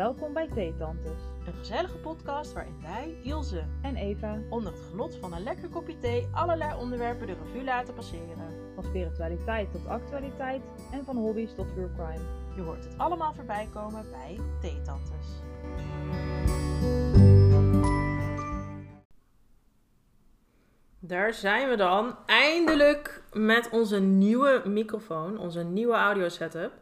Welkom 0.00 0.32
bij 0.32 0.48
Theetantes 0.48 1.20
Een 1.46 1.52
gezellige 1.52 1.96
podcast 1.96 2.52
waarin 2.52 2.80
wij, 2.82 3.16
Ilse, 3.22 3.64
en 3.82 3.96
Eva 3.96 4.38
onder 4.50 4.72
het 4.72 4.82
genot 4.90 5.16
van 5.16 5.32
een 5.32 5.42
lekker 5.42 5.68
kopje 5.68 5.98
thee 5.98 6.28
allerlei 6.32 6.80
onderwerpen 6.80 7.26
de 7.26 7.32
revue 7.32 7.64
laten 7.64 7.94
passeren. 7.94 8.72
van 8.74 8.84
spiritualiteit 8.84 9.72
tot 9.72 9.86
actualiteit 9.86 10.62
en 10.92 11.04
van 11.04 11.16
hobby's 11.16 11.54
tot 11.54 11.68
true 11.68 11.90
crime. 11.94 12.24
Je 12.56 12.62
hoort 12.62 12.84
het 12.84 12.98
allemaal 12.98 13.34
voorbij 13.34 13.68
komen 13.72 14.10
bij 14.10 14.38
Theetantes. 14.60 15.26
Daar 20.98 21.34
zijn 21.34 21.68
we 21.68 21.76
dan, 21.76 22.16
eindelijk 22.26 23.22
met 23.32 23.68
onze 23.70 24.00
nieuwe 24.00 24.62
microfoon, 24.64 25.38
onze 25.38 25.62
nieuwe 25.62 25.94
audio 25.94 26.28
setup. 26.28 26.72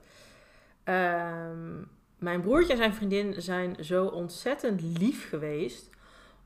Ehm, 0.84 1.82
mijn 2.18 2.40
broertje 2.40 2.72
en 2.72 2.78
zijn 2.78 2.94
vriendin 2.94 3.42
zijn 3.42 3.84
zo 3.84 4.06
ontzettend 4.06 4.98
lief 4.98 5.28
geweest 5.28 5.90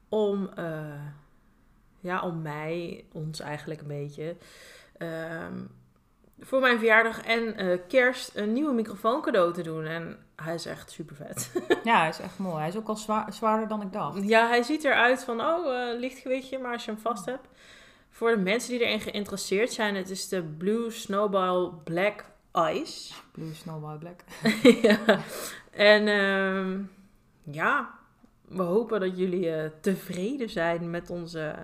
om, 0.09 0.51
eh, 0.55 1.05
ja, 2.01 2.23
om 2.23 2.43
mij, 2.43 3.05
ons 3.13 3.41
eigenlijk 3.41 3.81
een 3.81 3.87
beetje, 3.87 4.37
ehm, 4.99 5.55
voor 6.41 6.61
mijn 6.61 6.79
verjaardag 6.79 7.23
en 7.23 7.57
eh, 7.57 7.79
kerst 7.89 8.37
een 8.37 8.53
nieuwe 8.53 8.73
microfoon 8.73 9.21
cadeau 9.23 9.53
te 9.53 9.63
doen. 9.63 9.85
En 9.85 10.19
hij 10.37 10.55
is 10.55 10.67
echt 10.67 10.91
super 10.91 11.17
vet. 11.17 11.51
Ja, 11.85 11.99
hij 11.99 12.09
is 12.09 12.19
echt 12.19 12.39
mooi. 12.39 12.59
Hij 12.59 12.69
is 12.69 12.77
ook 12.77 12.89
al 12.89 12.97
zwaar, 12.97 13.33
zwaarder 13.33 13.69
dan 13.69 13.83
ik 13.83 13.93
dacht. 13.93 14.29
Ja, 14.29 14.49
hij 14.49 14.63
ziet 14.63 14.85
eruit 14.85 15.25
van, 15.25 15.41
oh, 15.41 15.91
eh, 15.91 15.99
licht 15.99 16.19
gewichtje, 16.19 16.59
maar 16.59 16.73
als 16.73 16.85
je 16.85 16.91
hem 16.91 17.01
vast 17.01 17.25
hebt. 17.25 17.49
Voor 18.11 18.31
de 18.31 18.37
mensen 18.37 18.71
die 18.71 18.81
erin 18.81 19.01
geïnteresseerd 19.01 19.73
zijn, 19.73 19.95
het 19.95 20.11
is 20.11 20.29
de 20.29 20.43
Blue 20.43 20.91
Snowball 20.91 21.71
Black 21.85 22.25
Ice. 22.55 23.15
Blue 23.33 23.55
Snowball 23.55 23.99
Black. 23.99 24.21
ja. 24.83 25.21
En 25.71 26.09
ehm, 26.09 26.81
ja, 27.55 27.91
we 28.43 28.63
hopen 28.63 29.01
dat 29.01 29.19
jullie 29.19 29.55
eh, 29.55 29.71
tevreden 29.81 30.51
zijn 30.51 30.91
met 30.91 31.11
onze 31.11 31.55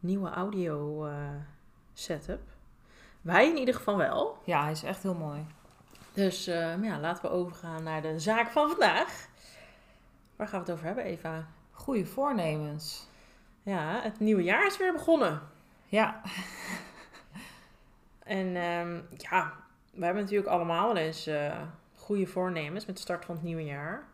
nieuwe 0.00 0.30
audio 0.30 1.06
eh, 1.06 1.16
setup. 1.92 2.40
Wij 3.20 3.48
in 3.48 3.56
ieder 3.56 3.74
geval 3.74 3.96
wel. 3.96 4.38
Ja, 4.44 4.62
hij 4.62 4.72
is 4.72 4.82
echt 4.82 5.02
heel 5.02 5.14
mooi. 5.14 5.46
Dus 6.12 6.46
maar 6.46 6.84
ja, 6.84 6.98
laten 6.98 7.22
we 7.22 7.30
overgaan 7.30 7.82
naar 7.82 8.02
de 8.02 8.18
zaak 8.18 8.50
van 8.50 8.68
vandaag. 8.68 9.26
Waar 10.36 10.48
gaan 10.48 10.58
we 10.60 10.64
het 10.64 10.74
over 10.74 10.86
hebben, 10.86 11.04
Eva? 11.04 11.46
Goede 11.70 12.06
voornemens. 12.06 13.06
Ja, 13.62 14.00
het 14.02 14.20
nieuwe 14.20 14.42
jaar 14.42 14.66
is 14.66 14.76
weer 14.76 14.92
begonnen. 14.92 15.42
Ja, 15.86 16.20
En 18.24 18.56
ehm, 18.56 19.00
ja, 19.16 19.52
we 19.96 20.04
hebben 20.04 20.22
natuurlijk 20.22 20.50
allemaal 20.50 20.86
wel 20.86 21.02
eens 21.02 21.26
eh, 21.26 21.60
goede 21.96 22.26
voornemens 22.26 22.86
met 22.86 22.96
de 22.96 23.02
start 23.02 23.24
van 23.24 23.34
het 23.34 23.44
nieuwe 23.44 23.64
jaar. 23.64 24.08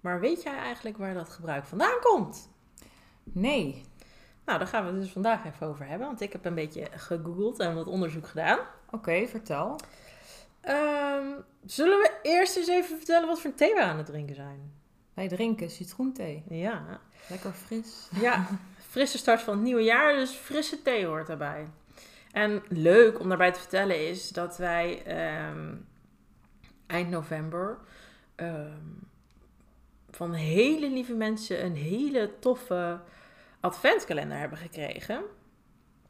Maar 0.00 0.20
weet 0.20 0.42
jij 0.42 0.56
eigenlijk 0.56 0.96
waar 0.96 1.14
dat 1.14 1.28
gebruik 1.28 1.64
vandaan 1.64 2.00
komt? 2.00 2.50
nee. 3.22 3.82
Nou, 4.44 4.58
daar 4.58 4.68
gaan 4.68 4.84
we 4.86 4.90
het 4.92 5.00
dus 5.00 5.12
vandaag 5.12 5.44
even 5.44 5.66
over 5.66 5.86
hebben. 5.86 6.06
Want 6.06 6.20
ik 6.20 6.32
heb 6.32 6.44
een 6.44 6.54
beetje 6.54 6.86
gegoogeld 6.90 7.58
en 7.58 7.74
wat 7.74 7.86
onderzoek 7.86 8.26
gedaan. 8.28 8.58
Oké, 8.90 9.26
vertel. 9.26 9.80
Ehm, 10.60 11.26
zullen 11.64 11.98
we 11.98 12.12
eerst 12.22 12.56
eens 12.56 12.68
even 12.68 12.96
vertellen 12.96 13.28
wat 13.28 13.40
voor 13.40 13.54
thee 13.54 13.74
we 13.74 13.82
aan 13.82 13.96
het 13.96 14.06
drinken 14.06 14.34
zijn? 14.34 14.72
Wij 15.14 15.28
drinken 15.28 15.70
citroenthee. 15.70 16.44
Ja, 16.48 17.00
Lekker 17.28 17.52
fris. 17.52 18.08
ja 18.20 18.46
frisse 18.90 19.18
start 19.18 19.40
van 19.42 19.54
het 19.54 19.62
nieuwe 19.62 19.82
jaar, 19.82 20.14
dus 20.14 20.30
frisse 20.30 20.82
thee 20.82 21.06
hoort 21.06 21.26
daarbij. 21.26 21.66
En 22.34 22.62
leuk 22.68 23.20
om 23.20 23.28
daarbij 23.28 23.52
te 23.52 23.60
vertellen 23.60 24.08
is 24.08 24.28
dat 24.28 24.56
wij 24.56 25.02
ehm, 25.04 25.74
eind 26.86 27.10
november 27.10 27.78
ehm, 28.34 28.80
van 30.10 30.32
hele 30.32 30.90
lieve 30.90 31.14
mensen 31.14 31.64
een 31.64 31.76
hele 31.76 32.38
toffe 32.38 33.00
adventkalender 33.60 34.38
hebben 34.38 34.58
gekregen. 34.58 35.14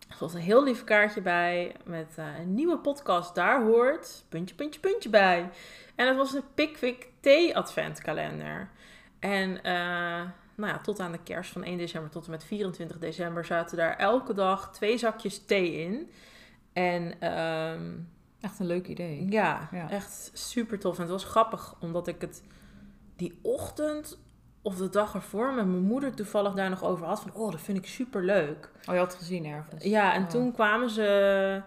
Er 0.08 0.16
was 0.18 0.34
een 0.34 0.40
heel 0.40 0.64
lief 0.64 0.84
kaartje 0.84 1.20
bij 1.20 1.76
met 1.84 2.12
eh, 2.16 2.38
een 2.38 2.54
nieuwe 2.54 2.78
podcast. 2.78 3.34
Daar 3.34 3.62
hoort 3.62 4.24
puntje, 4.28 4.54
puntje, 4.54 4.80
puntje 4.80 5.08
bij. 5.08 5.50
En 5.94 6.06
het 6.06 6.16
was 6.16 6.34
een 6.34 6.54
Pickwick 6.54 7.08
Thee 7.20 7.56
adventkalender. 7.56 8.70
En 9.18 9.62
eh, 9.62 10.22
nou 10.56 10.72
ja, 10.72 10.78
tot 10.78 11.00
aan 11.00 11.12
de 11.12 11.22
kerst 11.22 11.52
van 11.52 11.62
1 11.64 11.78
december 11.78 12.10
tot 12.10 12.24
en 12.24 12.30
met 12.30 12.44
24 12.44 12.98
december 12.98 13.44
zaten 13.44 13.76
daar 13.76 13.96
elke 13.96 14.34
dag 14.34 14.72
twee 14.72 14.98
zakjes 14.98 15.44
thee 15.44 15.72
in. 15.74 16.10
En 16.72 17.20
ehm, 17.20 17.92
Echt 18.40 18.58
een 18.58 18.66
leuk 18.66 18.86
idee. 18.88 19.26
ja, 19.30 19.68
Ja. 19.72 19.90
echt 19.90 20.30
super 20.32 20.78
tof. 20.78 20.94
En 20.96 21.02
het 21.02 21.10
was 21.10 21.24
grappig, 21.24 21.74
omdat 21.80 22.06
ik 22.06 22.20
het 22.20 22.42
die 23.16 23.38
ochtend 23.42 24.18
of 24.62 24.76
de 24.76 24.88
dag 24.88 25.14
ervoor 25.14 25.46
met 25.52 25.66
mijn 25.66 25.82
moeder 25.82 26.14
toevallig 26.14 26.52
daar 26.54 26.70
nog 26.70 26.84
over 26.84 27.06
had. 27.06 27.20
Van, 27.20 27.32
oh, 27.34 27.50
dat 27.50 27.60
vind 27.60 27.78
ik 27.78 27.86
super 27.86 28.24
leuk. 28.24 28.70
Oh, 28.88 28.94
je 28.94 29.00
had 29.00 29.12
het 29.12 29.16
gezien 29.20 29.44
ergens. 29.46 29.84
Ja, 29.84 30.14
en 30.14 30.22
Oh. 30.22 30.28
toen 30.28 30.52
kwamen 30.52 30.90
ze, 30.90 31.62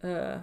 eh, 0.00 0.34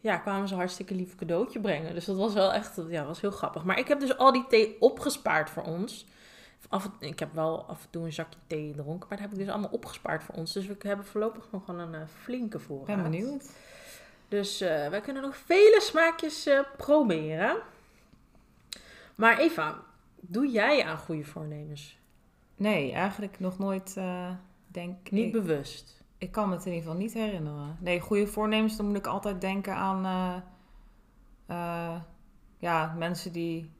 ja, 0.00 0.16
kwamen 0.16 0.48
ze 0.48 0.54
hartstikke 0.54 0.94
lief 0.94 1.14
cadeautje 1.14 1.60
brengen. 1.60 1.94
Dus 1.94 2.04
dat 2.04 2.16
was 2.16 2.32
wel 2.34 2.52
echt, 2.52 2.80
ja, 2.88 3.04
was 3.04 3.20
heel 3.20 3.30
grappig. 3.30 3.64
Maar 3.64 3.78
ik 3.78 3.88
heb 3.88 4.00
dus 4.00 4.18
al 4.18 4.32
die 4.32 4.46
thee 4.46 4.76
opgespaard 4.80 5.50
voor 5.50 5.62
ons. 5.62 6.06
Af, 6.68 6.90
ik 6.98 7.18
heb 7.18 7.34
wel 7.34 7.64
af 7.64 7.82
en 7.82 7.90
toe 7.90 8.04
een 8.04 8.12
zakje 8.12 8.38
thee 8.46 8.68
gedronken, 8.68 9.08
maar 9.08 9.18
dat 9.18 9.26
heb 9.26 9.32
ik 9.32 9.38
dus 9.44 9.48
allemaal 9.48 9.70
opgespaard 9.70 10.24
voor 10.24 10.34
ons. 10.34 10.52
Dus 10.52 10.66
we 10.66 10.76
hebben 10.78 11.06
voorlopig 11.06 11.48
nog 11.50 11.66
wel 11.66 11.78
een 11.78 11.94
eh, 11.94 12.00
flinke 12.22 12.58
voorraad. 12.58 12.86
ben 12.86 13.02
benieuwd. 13.10 13.50
Dus 14.28 14.60
eh, 14.60 14.88
wij 14.88 15.00
kunnen 15.00 15.22
nog 15.22 15.36
vele 15.36 15.78
smaakjes 15.82 16.46
eh, 16.46 16.60
proberen. 16.76 17.56
Maar 19.14 19.38
Eva, 19.38 19.82
doe 20.20 20.50
jij 20.50 20.84
aan 20.84 20.98
goede 20.98 21.24
voornemens? 21.24 21.98
Nee, 22.56 22.92
eigenlijk 22.92 23.40
nog 23.40 23.58
nooit, 23.58 23.94
denk 24.66 25.10
Niet 25.10 25.26
ik. 25.26 25.32
bewust. 25.32 26.02
Ik 26.18 26.32
kan 26.32 26.48
me 26.48 26.54
het 26.54 26.64
in 26.66 26.72
ieder 26.72 26.86
geval 26.88 27.02
niet 27.02 27.12
herinneren. 27.14 27.76
Nee, 27.80 28.00
goede 28.00 28.26
voornemens, 28.26 28.76
dan 28.76 28.86
moet 28.86 28.96
ik 28.96 29.06
altijd 29.06 29.40
denken 29.40 29.74
aan... 29.74 30.02
ja, 32.58 32.94
mensen 32.98 33.32
die 33.32 33.70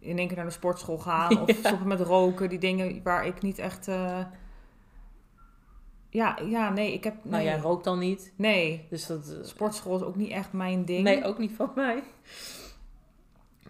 in 0.00 0.18
één 0.18 0.26
keer 0.26 0.36
naar 0.36 0.46
de 0.46 0.52
sportschool 0.52 0.98
gaan... 0.98 1.38
of 1.42 1.46
Ja. 1.48 1.54
stoppen 1.68 1.88
met 1.88 2.00
roken. 2.00 2.48
Die 2.48 2.58
dingen 2.58 3.00
waar 3.02 3.26
ik 3.26 3.42
niet 3.42 3.58
echt... 3.58 3.88
eh, 3.88 4.18
Ja, 6.10 6.38
ja, 6.44 6.70
nee, 6.70 6.92
ik 6.92 7.04
heb... 7.04 7.14
Nee, 7.22 7.32
Nou, 7.32 7.44
jij 7.44 7.58
rookt 7.58 7.86
al 7.86 7.96
niet. 7.96 8.32
nee, 8.36 8.86
Dus 8.90 9.06
dat... 9.06 9.28
eh, 9.28 9.44
sportschool 9.44 9.96
is 9.96 10.02
ook 10.02 10.16
niet 10.16 10.30
echt 10.30 10.52
mijn 10.52 10.84
ding. 10.84 11.02
nee, 11.02 11.24
ook 11.24 11.38
niet 11.38 11.52
van 11.56 11.70
mij. 11.74 12.02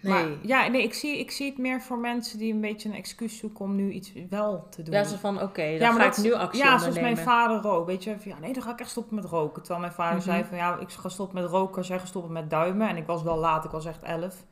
Nee. 0.03 0.13
Maar 0.13 0.29
ja, 0.43 0.69
nee, 0.69 0.83
ik 0.83 0.95
zie, 0.95 1.19
ik 1.19 1.31
zie 1.31 1.49
het 1.51 1.59
meer 1.59 1.81
voor 1.81 1.99
mensen 1.99 2.39
die 2.39 2.53
een 2.53 2.61
beetje 2.61 2.89
een 2.89 2.95
excuus 2.95 3.39
zoeken 3.39 3.65
om 3.65 3.77
nu 3.77 3.91
iets 3.91 4.13
wel 4.31 4.67
te 4.71 4.83
doen. 4.83 4.95
Ja, 4.95 5.05
ze 5.05 5.19
van, 5.19 5.43
oké, 5.43 5.63
dan 5.63 5.73
Ja, 5.73 5.91
maar 5.91 6.01
ga 6.01 6.07
dat- 6.09 6.17
ik 6.19 6.25
nu 6.25 6.33
actie 6.35 6.63
Ja, 6.63 6.79
zoals 6.79 7.01
mijn 7.01 7.17
vader 7.17 7.61
rook. 7.61 7.87
Weet 7.87 8.05
je, 8.05 8.17
van, 8.21 8.31
ja, 8.33 8.39
nee, 8.39 8.53
dan 8.53 8.63
ga 8.63 8.71
ik 8.73 8.81
echt 8.81 8.91
stoppen 8.91 9.15
met 9.15 9.25
roken. 9.25 9.59
Terwijl 9.63 9.81
mijn 9.81 9.93
vader 9.93 10.15
Mhm. 10.17 10.25
zei 10.25 10.45
van, 10.45 10.57
ja, 10.57 10.79
ik 10.79 10.91
ga 10.91 11.09
stoppen 11.09 11.43
met 11.43 11.51
roken 11.51 11.77
als 11.77 11.87
jij 11.87 11.99
gaat 11.99 12.09
stoppen 12.09 12.33
met 12.33 12.51
duimen. 12.51 12.89
En 12.89 12.97
ik 12.97 13.07
was 13.07 13.23
wel 13.23 13.37
laat, 13.37 13.65
ik 13.65 13.71
was 13.71 13.85
echt 13.87 14.03
11. 14.03 14.45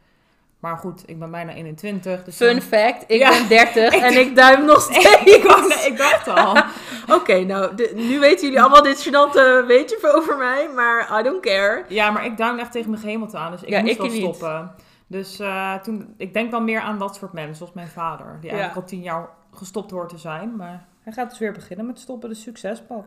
Maar 0.60 0.76
goed, 0.76 1.02
ik 1.06 1.19
ben 1.19 1.30
bijna 1.30 1.52
21. 1.52 2.24
Dus 2.24 2.36
Fun 2.36 2.52
dan- 2.52 2.60
fact, 2.60 3.04
ik 3.06 3.19
Ja. 3.20 3.30
ben 3.30 3.48
30 3.48 3.94
en 4.06 4.19
ik 4.20 4.36
duim 4.36 4.64
nog 4.64 4.80
steeds. 4.82 5.22
ik, 5.36 5.42
wou- 5.44 5.69
nee, 5.69 5.86
ik 5.86 5.96
dacht 5.96 6.28
al. 6.28 6.56
Oké, 7.16 7.38
nou, 7.44 7.74
de- 7.74 7.92
nu 7.94 8.19
weten 8.19 8.44
jullie 8.46 8.60
allemaal 8.60 8.82
dit 8.82 9.08
gênante 9.08 9.66
weetje 9.66 10.12
over 10.14 10.36
mij, 10.36 10.69
maar 10.74 11.19
I 11.20 11.22
don't 11.22 11.41
care. 11.41 11.84
Ja, 11.88 12.10
maar 12.10 12.24
ik 12.24 12.36
duimde 12.36 12.62
echt 12.62 12.72
tegen 12.72 12.91
mijn 12.91 13.02
gehemelte 13.02 13.36
aan. 13.36 13.50
Dus 13.50 13.62
ik 13.62 13.69
Ja, 13.69 13.80
moest 13.80 13.92
ik 13.92 13.98
wel 13.98 14.06
niet. 14.10 14.19
stoppen. 14.34 14.74
Dus 15.06 15.41
eh, 15.41 15.74
toen, 15.74 16.14
ik 16.16 16.32
denk 16.34 16.50
dan 16.50 16.64
meer 16.64 16.80
aan 16.80 16.98
dat 16.98 17.16
soort 17.16 17.32
mensen, 17.32 17.56
zoals 17.56 17.72
mijn 17.72 17.88
vader. 17.88 18.26
Die 18.40 18.50
Ja. 18.50 18.56
eigenlijk 18.56 18.75
al 18.76 18.88
tien 18.88 19.02
jaar 19.02 19.28
gestopt 19.54 19.90
hoort 19.90 20.08
te 20.08 20.19
zijn. 20.19 20.56
Maar 20.56 20.86
hij 21.02 21.12
gaat 21.12 21.30
dus 21.30 21.38
weer 21.38 21.52
beginnen 21.52 21.86
met 21.86 21.98
stoppen, 22.00 22.28
de 22.28 22.34
succespad. 22.34 23.04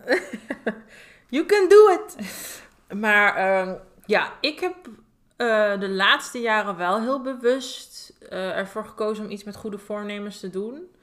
You 1.30 1.46
can 1.46 1.68
do 1.70 1.90
it. 1.90 2.16
Maar 3.00 3.36
ehm, 3.36 3.74
ja, 4.06 4.28
ik 4.42 4.60
heb 4.60 4.74
eh, 5.42 5.80
de 5.80 5.90
laatste 5.90 6.40
jaren 6.40 6.78
wel 6.78 7.02
heel 7.02 7.22
bewust 7.22 8.14
eh, 8.30 8.58
ervoor 8.58 8.86
gekozen 8.86 9.26
om 9.26 9.32
iets 9.32 9.44
met 9.44 9.56
goede 9.56 9.78
voornemens 9.78 10.40
te 10.40 10.50
doen. 10.50 10.96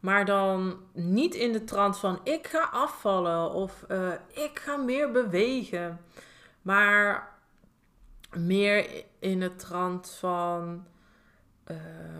Maar 0.00 0.24
dan 0.24 0.80
niet 0.92 1.34
in 1.34 1.52
de 1.52 1.64
trant 1.64 1.98
van 1.98 2.20
ik 2.22 2.46
ga 2.46 2.68
afvallen 2.72 3.50
of 3.50 3.82
eh, 3.88 4.12
ik 4.28 4.58
ga 4.58 4.76
meer 4.76 5.10
bewegen. 5.10 6.00
Maar 6.62 7.28
meer 8.36 9.04
in 9.18 9.40
de 9.40 9.54
trant 9.54 10.10
van 10.10 10.84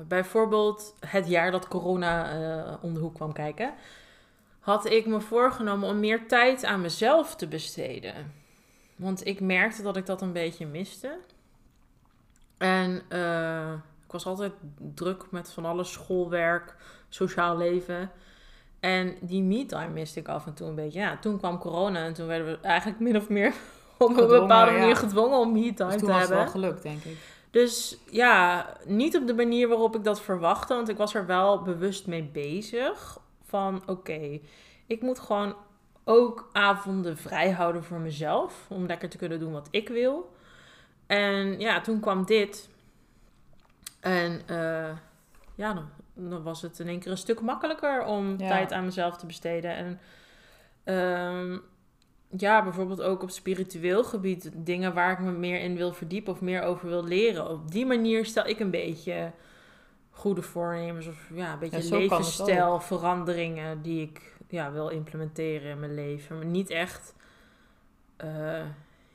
bijvoorbeeld 0.08 0.94
het 1.00 1.28
jaar 1.28 1.50
dat 1.50 1.68
corona 1.68 2.78
om 2.82 2.94
de 2.94 3.00
hoek 3.00 3.14
kwam 3.14 3.32
kijken 3.32 3.74
had 4.60 4.90
ik 4.90 5.06
me 5.06 5.20
voorgenomen 5.20 5.88
om 5.88 6.00
meer 6.00 6.28
tijd 6.28 6.64
aan 6.64 6.80
mezelf 6.80 7.36
te 7.36 7.46
besteden. 7.46 8.32
Want 8.96 9.26
ik 9.26 9.40
merkte 9.40 9.82
dat 9.82 9.96
ik 9.96 10.06
dat 10.06 10.22
een 10.22 10.32
beetje 10.32 10.66
miste. 10.66 11.18
En 12.58 13.02
eh, 13.08 13.72
ik 14.04 14.12
was 14.12 14.26
altijd 14.26 14.52
druk 14.94 15.30
met 15.30 15.52
van 15.52 15.64
alles, 15.64 15.92
schoolwerk, 15.92 16.74
sociaal 17.08 17.56
leven. 17.56 18.10
En 18.80 19.16
die 19.20 19.42
me-time 19.42 19.92
miste 19.92 20.20
ik 20.20 20.28
af 20.28 20.46
en 20.46 20.54
toe 20.54 20.68
een 20.68 20.74
beetje. 20.74 20.98
Ja, 20.98 21.18
toen 21.18 21.38
kwam 21.38 21.58
corona 21.58 22.04
en 22.04 22.14
toen 22.14 22.26
werden 22.26 22.46
we 22.46 22.58
eigenlijk 22.60 23.00
min 23.00 23.16
of 23.16 23.28
meer 23.28 23.54
op 23.98 24.16
een 24.16 24.26
bepaalde 24.26 24.72
ja. 24.72 24.78
manier 24.78 24.96
gedwongen 24.96 25.38
om 25.38 25.52
me-time 25.52 25.90
Dus 25.90 26.00
te 26.00 26.06
toen 26.06 26.14
was 26.14 26.20
het 26.20 26.28
hebben. 26.28 26.36
wel 26.36 26.62
gelukt, 26.62 26.82
denk 26.82 27.04
ik. 27.04 27.16
Dus 27.50 27.98
ja, 28.10 28.66
niet 28.84 29.16
op 29.16 29.26
de 29.26 29.34
manier 29.34 29.68
waarop 29.68 29.96
ik 29.96 30.04
dat 30.04 30.20
verwachtte, 30.20 30.74
want 30.74 30.88
ik 30.88 30.96
was 30.96 31.14
er 31.14 31.26
wel 31.26 31.62
bewust 31.62 32.06
mee 32.06 32.22
bezig. 32.22 33.18
Van 33.44 33.82
oké, 33.86 34.40
ik 34.86 35.02
moet 35.02 35.18
gewoon 35.18 35.54
ook 36.04 36.48
avonden 36.52 37.16
vrij 37.16 37.50
houden 37.50 37.84
voor 37.84 37.98
mezelf, 37.98 38.66
om 38.68 38.86
lekker 38.86 39.08
te 39.08 39.16
kunnen 39.16 39.38
doen 39.38 39.52
wat 39.52 39.68
ik 39.70 39.88
wil. 39.88 40.34
En 41.06 41.60
ja, 41.60 41.80
toen 41.80 42.00
kwam 42.00 42.24
dit. 42.24 42.68
En 44.00 44.40
eh, 44.46 44.96
ja, 45.54 45.72
dan, 45.74 45.88
dan 46.14 46.42
was 46.42 46.62
het 46.62 46.78
in 46.78 46.88
één 46.88 46.98
keer 47.00 47.10
een 47.10 47.16
stuk 47.18 47.40
makkelijker 47.40 48.04
om 48.04 48.30
Ja. 48.38 48.48
tijd 48.48 48.72
aan 48.72 48.84
mezelf 48.84 49.16
te 49.16 49.26
besteden. 49.26 49.76
En 49.76 50.00
ehm, 50.84 51.58
ja, 52.36 52.62
bijvoorbeeld 52.62 53.02
ook 53.02 53.22
op 53.22 53.30
spiritueel 53.30 54.04
gebied, 54.04 54.50
dingen 54.54 54.94
waar 54.94 55.12
ik 55.12 55.18
me 55.18 55.30
meer 55.30 55.60
in 55.60 55.76
wil 55.76 55.92
verdiepen 55.92 56.32
of 56.32 56.40
meer 56.40 56.62
over 56.62 56.88
wil 56.88 57.04
leren. 57.04 57.50
Op 57.50 57.70
die 57.70 57.86
manier 57.86 58.24
stel 58.24 58.46
ik 58.46 58.60
een 58.60 58.70
beetje 58.70 59.32
goede 60.10 60.42
voornemens 60.42 61.06
of 61.06 61.30
ja, 61.34 61.52
een 61.52 61.58
beetje 61.58 61.76
Ja, 61.76 61.82
het 61.82 61.90
levensstijlveranderingen 61.90 63.82
die 63.82 64.02
ik 64.02 64.34
ja, 64.48 64.72
wil 64.72 64.88
implementeren 64.88 65.70
in 65.70 65.80
mijn 65.80 65.94
leven. 65.94 66.36
Maar 66.36 66.46
niet 66.46 66.70
echt 66.70 67.14
eh, 68.16 68.62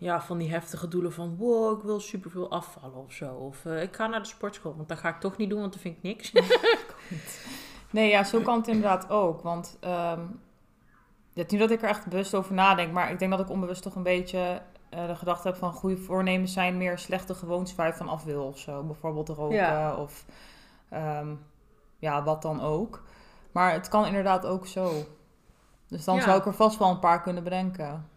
ja, 0.01 0.21
van 0.21 0.38
die 0.38 0.50
heftige 0.51 0.88
doelen 0.88 1.13
van 1.13 1.36
wow, 1.38 1.77
ik 1.77 1.83
wil 1.83 2.00
superveel 2.00 2.51
afvallen 2.51 2.95
of 3.06 3.12
zo. 3.12 3.33
Of 3.33 3.65
eh, 3.65 3.81
ik 3.81 3.95
ga 3.95 4.07
naar 4.07 4.19
de 4.21 4.27
sportschool, 4.27 4.75
want 4.75 4.89
dat 4.89 4.98
ga 5.00 5.09
ik 5.09 5.19
toch 5.19 5.38
niet 5.38 5.50
doen, 5.50 5.59
want 5.59 5.74
dat 5.74 5.81
vind 5.81 5.98
ik 5.98 6.03
niks. 6.03 6.31
Nee, 7.89 8.09
ja, 8.09 8.24
zo 8.24 8.39
kan 8.42 8.57
het 8.57 8.68
inderdaad 8.68 9.09
ook. 9.09 9.42
Want 9.42 9.77
ehm 9.80 10.19
ja, 11.33 11.44
niet 11.48 11.59
dat 11.59 11.71
ik 11.71 11.81
er 11.81 11.89
echt 11.89 12.07
bewust 12.07 12.36
over 12.36 12.53
nadenk, 12.53 12.92
maar 12.92 13.12
ik 13.12 13.19
denk 13.19 13.31
dat 13.31 13.39
ik 13.39 13.50
onbewust 13.50 13.81
toch 13.81 13.95
een 13.95 14.03
beetje 14.03 14.62
eh, 14.89 15.07
de 15.07 15.15
gedachte 15.15 15.48
heb 15.48 15.57
van 15.57 15.74
goede 15.74 15.98
voornemens 15.98 16.53
zijn 16.53 16.77
meer 16.77 16.98
slechte 16.98 17.33
gewoontes 17.36 17.75
waar 17.75 17.88
je 17.88 17.94
van 17.94 18.07
af 18.09 18.24
wil 18.24 18.44
of 18.44 18.57
zo. 18.59 18.83
Bijvoorbeeld 18.83 19.30
roken 19.30 19.56
Ja. 19.56 19.95
of 19.95 20.25
ehm, 20.89 21.33
ja, 21.98 22.24
wat 22.24 22.42
dan 22.42 22.62
ook. 22.62 23.03
Maar 23.51 23.71
het 23.74 23.88
kan 23.88 24.06
inderdaad 24.06 24.45
ook 24.45 24.68
zo. 24.68 24.92
Dus 25.88 26.03
dan 26.03 26.15
Ja. 26.15 26.21
zou 26.21 26.39
ik 26.39 26.45
er 26.45 26.53
vast 26.53 26.77
wel 26.77 26.89
een 26.89 27.00
paar 27.00 27.21
kunnen 27.21 27.44
bedenken. 27.44 28.09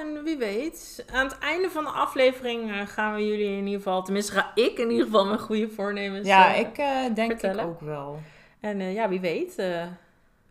En 0.00 0.22
wie 0.22 0.36
weet. 0.36 1.04
Aan 1.12 1.24
het 1.26 1.38
einde 1.38 1.70
van 1.70 1.84
de 1.84 1.90
aflevering 1.90 2.70
eh, 2.72 2.86
gaan 2.86 3.14
we 3.14 3.26
jullie 3.26 3.56
in 3.56 3.64
ieder 3.64 3.78
geval, 3.82 4.02
tenminste 4.02 4.32
ga 4.32 4.50
ik 4.54 4.78
in 4.78 4.90
ieder 4.90 5.04
geval 5.06 5.26
mijn 5.26 5.38
goede 5.38 5.68
voornemens. 5.70 6.26
ja, 6.26 6.54
eh, 6.54 6.60
ik 6.60 6.78
eh, 6.78 7.14
denk 7.14 7.30
vertellen? 7.30 7.64
ik 7.64 7.70
ook 7.70 7.80
wel. 7.80 8.20
En 8.60 8.92
ja, 8.92 9.08
wie 9.08 9.20
weet, 9.20 9.62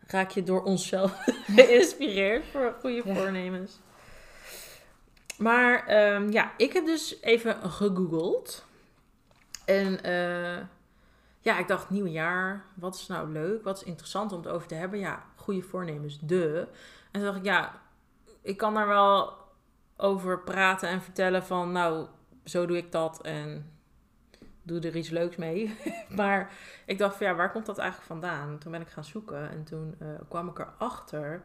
raak 0.08 0.30
je 0.32 0.44
door 0.44 0.64
onszelf 0.64 1.12
geïnspireerd 1.56 2.46
voor 2.52 2.76
goede 2.80 3.02
Ja. 3.06 3.16
voornemens. 3.16 3.80
Maar 5.38 5.88
ehm, 5.88 6.32
ja, 6.32 6.52
ik 6.58 6.74
heb 6.74 6.86
dus 6.86 7.22
even 7.22 7.56
gegoogeld. 7.72 8.66
En 9.66 10.00
ja, 11.42 11.60
ik 11.60 11.68
dacht, 11.68 11.90
nieuw 11.90 12.06
jaar, 12.06 12.66
wat 12.74 12.96
is 12.96 13.08
nou 13.08 13.32
leuk? 13.32 13.64
Wat 13.64 13.76
is 13.78 13.84
interessant 13.84 14.32
om 14.32 14.38
het 14.40 14.48
over 14.48 14.68
te 14.68 14.76
hebben? 14.76 15.00
Ja, 15.00 15.24
goede 15.36 15.62
voornemens, 15.62 16.20
de. 16.22 16.68
En 17.12 17.20
toen 17.20 17.24
dacht 17.24 17.38
ik, 17.38 17.46
ja, 17.46 17.82
ik 18.42 18.58
kan 18.58 18.74
daar 18.74 18.88
wel 18.88 19.34
over 20.02 20.40
praten 20.40 20.90
en 20.90 21.02
vertellen 21.02 21.44
van, 21.44 21.72
nou, 21.72 22.08
zo 22.44 22.66
doe 22.66 22.78
ik 22.78 22.92
dat 22.92 23.22
en 23.22 23.72
doe 24.64 24.80
er 24.80 24.96
iets 24.96 25.10
leuks 25.10 25.36
mee. 25.36 25.78
maar 26.16 26.52
ik 26.86 26.98
dacht 26.98 27.16
van, 27.16 27.26
ja, 27.28 27.36
waar 27.36 27.52
komt 27.52 27.66
dat 27.66 27.78
eigenlijk 27.78 28.08
vandaan? 28.10 28.58
Toen 28.58 28.72
ben 28.72 28.82
ik 28.82 28.88
gaan 28.90 29.04
zoeken 29.04 29.50
en 29.50 29.64
toen 29.64 29.96
eh, 30.00 30.08
kwam 30.28 30.50
ik 30.50 30.60
erachter 30.60 31.44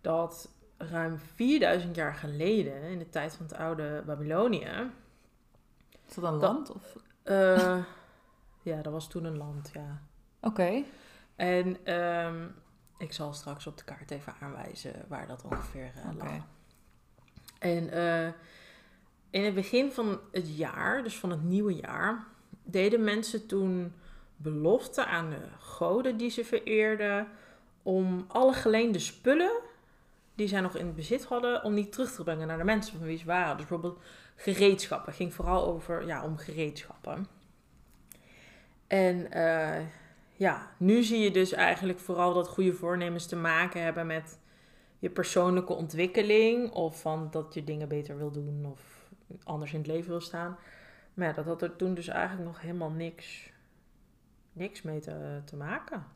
dat 0.00 0.48
ruim 0.78 1.18
4000 1.18 1.96
jaar 1.96 2.14
geleden, 2.14 2.82
in 2.82 2.98
de 2.98 3.08
tijd 3.08 3.34
van 3.36 3.46
het 3.46 3.54
oude 3.56 4.02
Babylonië, 4.06 4.90
Is 6.08 6.14
dat 6.14 6.24
een 6.24 6.38
Dat- 6.38 6.52
land? 6.52 6.70
Of... 6.70 6.96
eh, 7.22 7.78
ja, 8.62 8.82
dat 8.82 8.92
was 8.92 9.08
toen 9.08 9.24
een 9.24 9.36
land, 9.38 9.70
ja. 9.72 10.02
Oké. 10.40 10.82
En 11.36 11.84
ehm, 11.84 12.46
ik 12.98 13.12
zal 13.12 13.32
straks 13.32 13.66
op 13.66 13.78
de 13.78 13.84
kaart 13.84 14.10
even 14.10 14.34
aanwijzen 14.40 15.04
waar 15.08 15.26
dat 15.26 15.44
ongeveer 15.44 15.92
eh, 15.94 16.16
lag. 16.16 16.28
En 17.64 17.90
eh, 17.90 18.32
in 19.30 19.44
het 19.44 19.54
begin 19.54 19.92
van 19.92 20.20
het 20.32 20.56
jaar, 20.56 21.02
dus 21.02 21.18
van 21.18 21.30
het 21.30 21.42
nieuwe 21.42 21.74
jaar, 21.74 22.26
deden 22.62 23.04
mensen 23.04 23.46
toen 23.46 23.92
beloften 24.36 25.06
aan 25.06 25.30
de 25.30 25.40
goden 25.58 26.16
die 26.16 26.30
ze 26.30 26.44
vereerden 26.44 27.28
om 27.82 28.24
alle 28.28 28.52
geleende 28.52 28.98
spullen 28.98 29.52
die 30.34 30.48
zij 30.48 30.60
nog 30.60 30.76
in 30.76 30.94
bezit 30.94 31.24
hadden, 31.24 31.64
om 31.64 31.74
die 31.74 31.88
terug 31.88 32.12
te 32.12 32.22
brengen 32.22 32.46
naar 32.46 32.58
de 32.58 32.64
mensen 32.64 32.98
van 32.98 33.06
wie 33.06 33.18
ze 33.18 33.24
waren. 33.24 33.56
Dus 33.56 33.66
bijvoorbeeld 33.66 34.02
gereedschappen. 34.36 35.08
Het 35.08 35.16
ging 35.16 35.34
vooral 35.34 35.66
over, 35.66 36.06
ja, 36.06 36.24
om 36.24 36.36
gereedschappen. 36.36 37.26
En 38.86 39.30
eh, 39.30 39.86
ja, 40.32 40.70
nu 40.76 41.02
zie 41.02 41.20
je 41.20 41.30
dus 41.30 41.52
eigenlijk 41.52 41.98
vooral 41.98 42.34
dat 42.34 42.48
goede 42.48 42.72
voornemens 42.72 43.26
te 43.26 43.36
maken 43.36 43.82
hebben 43.82 44.06
met 44.06 44.38
je 45.04 45.10
persoonlijke 45.10 45.72
ontwikkeling. 45.72 46.70
Of 46.70 47.00
van 47.00 47.28
dat 47.30 47.54
je 47.54 47.64
dingen 47.64 47.88
beter 47.88 48.16
wil 48.16 48.30
doen 48.30 48.66
of 48.66 49.10
anders 49.42 49.72
in 49.72 49.78
het 49.78 49.86
leven 49.86 50.10
wil 50.10 50.20
staan. 50.20 50.56
Maar 51.14 51.34
dat 51.34 51.44
had 51.44 51.62
er 51.62 51.76
toen 51.76 51.94
dus 51.94 52.08
eigenlijk 52.08 52.46
nog 52.48 52.60
helemaal 52.60 52.90
niks, 52.90 53.52
niks 54.52 54.82
mee 54.82 55.00
te 55.44 55.56
maken. 55.56 56.06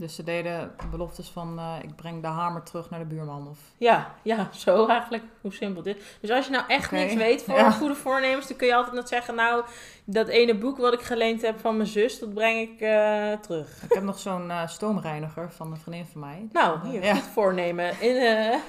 Dus 0.00 0.14
ze 0.14 0.22
deden 0.22 0.70
beloftes 0.90 1.28
van 1.28 1.58
eh, 1.58 1.74
ik 1.82 1.96
breng 1.96 2.22
de 2.22 2.28
hamer 2.28 2.62
terug 2.62 2.90
naar 2.90 2.98
de 2.98 3.04
buurman. 3.04 3.48
Of... 3.50 3.58
Ja, 3.76 4.14
ja, 4.22 4.48
zo 4.52 4.86
eigenlijk 4.86 5.24
hoe 5.40 5.52
simpel 5.52 5.82
dit. 5.82 6.16
Dus 6.20 6.30
als 6.30 6.44
je 6.46 6.52
nou 6.52 6.64
echt 6.68 6.86
Oké, 6.86 6.94
niks 6.94 7.14
weet 7.14 7.42
voor 7.42 7.54
ja. 7.54 7.70
goede 7.70 7.94
voornemens, 7.94 8.48
dan 8.48 8.56
kun 8.56 8.66
je 8.66 8.74
altijd 8.74 8.94
nog 8.94 9.08
zeggen, 9.08 9.34
nou, 9.34 9.64
dat 10.04 10.28
ene 10.28 10.58
boek 10.58 10.78
wat 10.78 10.92
ik 10.92 11.00
geleend 11.00 11.42
heb 11.42 11.60
van 11.60 11.76
mijn 11.76 11.88
zus, 11.88 12.18
dat 12.18 12.34
breng 12.34 12.58
ik 12.58 12.80
eh, 12.80 13.32
terug. 13.32 13.82
Ik 13.82 13.92
heb 13.92 14.02
nog 14.02 14.18
zo'n 14.18 14.50
eh, 14.50 14.66
stoomreiniger 14.66 15.52
van 15.52 15.70
een 15.72 15.78
vriendin 15.78 16.06
van 16.06 16.20
mij. 16.20 16.48
Nou, 16.52 16.88
hier, 16.88 17.04
Ja. 17.04 17.14
goed 17.14 17.30
voornemen. 17.32 18.00
In, 18.00 18.16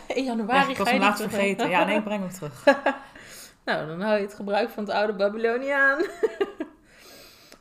in 0.08 0.24
januari 0.24 0.64
Ja, 0.64 0.70
ik 0.70 0.78
ga 0.78 0.84
hem 0.84 1.00
laatst 1.00 1.22
vergeten. 1.22 1.70
Ja, 1.70 1.84
nee, 1.84 1.98
ik 1.98 2.04
breng 2.04 2.22
hem 2.22 2.32
terug. 2.32 2.64
Nou, 3.66 3.88
dan 3.88 4.02
hou 4.02 4.16
je 4.16 4.22
het 4.22 4.34
gebruik 4.34 4.70
van 4.70 4.84
het 4.84 4.94
oude 4.94 5.14
Babylonie 5.14 5.76
aan. 5.76 6.02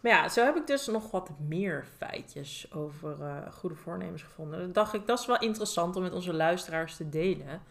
maar 0.00 0.12
ja, 0.12 0.28
zo 0.28 0.44
heb 0.44 0.56
ik 0.56 0.66
dus 0.66 0.86
nog 0.86 1.10
wat 1.10 1.30
meer 1.38 1.86
feitjes 1.96 2.72
over 2.72 3.22
eh, 3.22 3.52
goede 3.52 3.74
voornemens 3.74 4.22
gevonden. 4.22 4.60
Dan 4.60 4.72
dacht 4.72 4.94
ik, 4.94 5.06
dat 5.06 5.18
is 5.18 5.26
wel 5.26 5.40
interessant 5.40 5.96
om 5.96 6.02
met 6.02 6.12
onze 6.12 6.34
luisteraars 6.34 6.96
te 6.96 7.08
delen. 7.08 7.62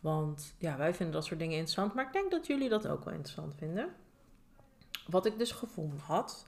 Want 0.00 0.54
ja, 0.58 0.76
wij 0.76 0.94
vinden 0.94 1.14
dat 1.14 1.24
soort 1.24 1.38
dingen 1.38 1.56
interessant. 1.56 1.94
Maar 1.94 2.06
ik 2.06 2.12
denk 2.12 2.30
dat 2.30 2.46
jullie 2.46 2.68
dat 2.68 2.88
ook 2.88 3.04
wel 3.04 3.14
interessant 3.14 3.54
vinden. 3.56 3.94
Wat 5.06 5.26
ik 5.26 5.38
dus 5.38 5.52
gevonden 5.52 5.98
had, 5.98 6.46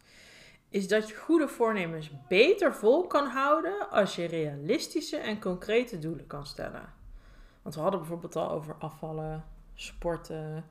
is 0.69 0.89
dat 0.89 1.09
je 1.09 1.15
goede 1.15 1.49
voornemens 1.49 2.11
beter 2.29 2.75
vol 2.75 3.07
kan 3.07 3.27
houden 3.27 3.91
als 3.91 4.15
je 4.15 4.25
realistische 4.25 5.17
en 5.17 5.41
concrete 5.41 5.99
doelen 5.99 6.27
kan 6.27 6.47
stellen. 6.47 6.93
Want 7.63 7.75
we 7.75 7.81
hadden 7.81 8.01
bijvoorbeeld 8.01 8.37
al 8.37 8.51
over 8.51 8.75
afvallen, 8.79 9.45
sporten. 9.75 10.65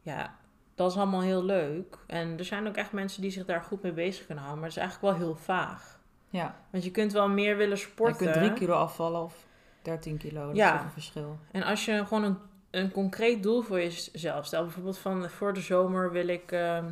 Ja, 0.00 0.38
dat 0.74 0.90
is 0.90 0.96
allemaal 0.96 1.20
heel 1.22 1.44
leuk. 1.44 1.98
En 2.06 2.38
er 2.38 2.44
zijn 2.44 2.66
ook 2.68 2.76
echt 2.76 2.92
mensen 2.92 3.22
die 3.22 3.30
zich 3.30 3.44
daar 3.44 3.62
goed 3.62 3.82
mee 3.82 3.92
bezig 3.92 4.26
kunnen 4.26 4.44
houden. 4.44 4.62
Maar 4.62 4.70
het 4.72 4.78
is 4.78 4.82
eigenlijk 4.88 5.18
wel 5.18 5.26
heel 5.26 5.36
vaag. 5.36 6.00
Ja, 6.28 6.56
Want 6.70 6.84
je 6.84 6.90
kunt 6.90 7.12
wel 7.12 7.28
meer 7.28 7.56
willen 7.56 7.76
je 7.76 7.82
sporten. 7.82 8.16
kunt 8.16 8.32
3 8.32 8.52
kilo 8.52 8.74
afvallen 8.74 9.22
of 9.22 9.34
13 9.82 10.16
kilo. 10.18 10.46
Dat 10.46 10.56
Ja. 10.56 10.74
is 10.76 10.82
een 10.84 10.90
verschil. 10.90 11.38
En 11.50 11.62
als 11.62 11.84
je 11.84 12.06
gewoon 12.06 12.24
een, 12.24 12.38
een 12.70 12.90
concreet 12.90 13.42
doel 13.42 13.62
voor 13.62 13.80
jezelf 13.80 14.46
stelt. 14.46 14.64
Bijvoorbeeld 14.64 14.98
van 14.98 15.28
voor 15.30 15.52
de 15.52 15.60
zomer 15.60 16.12
wil 16.12 16.28
ik 16.28 16.52
ehm 16.52 16.90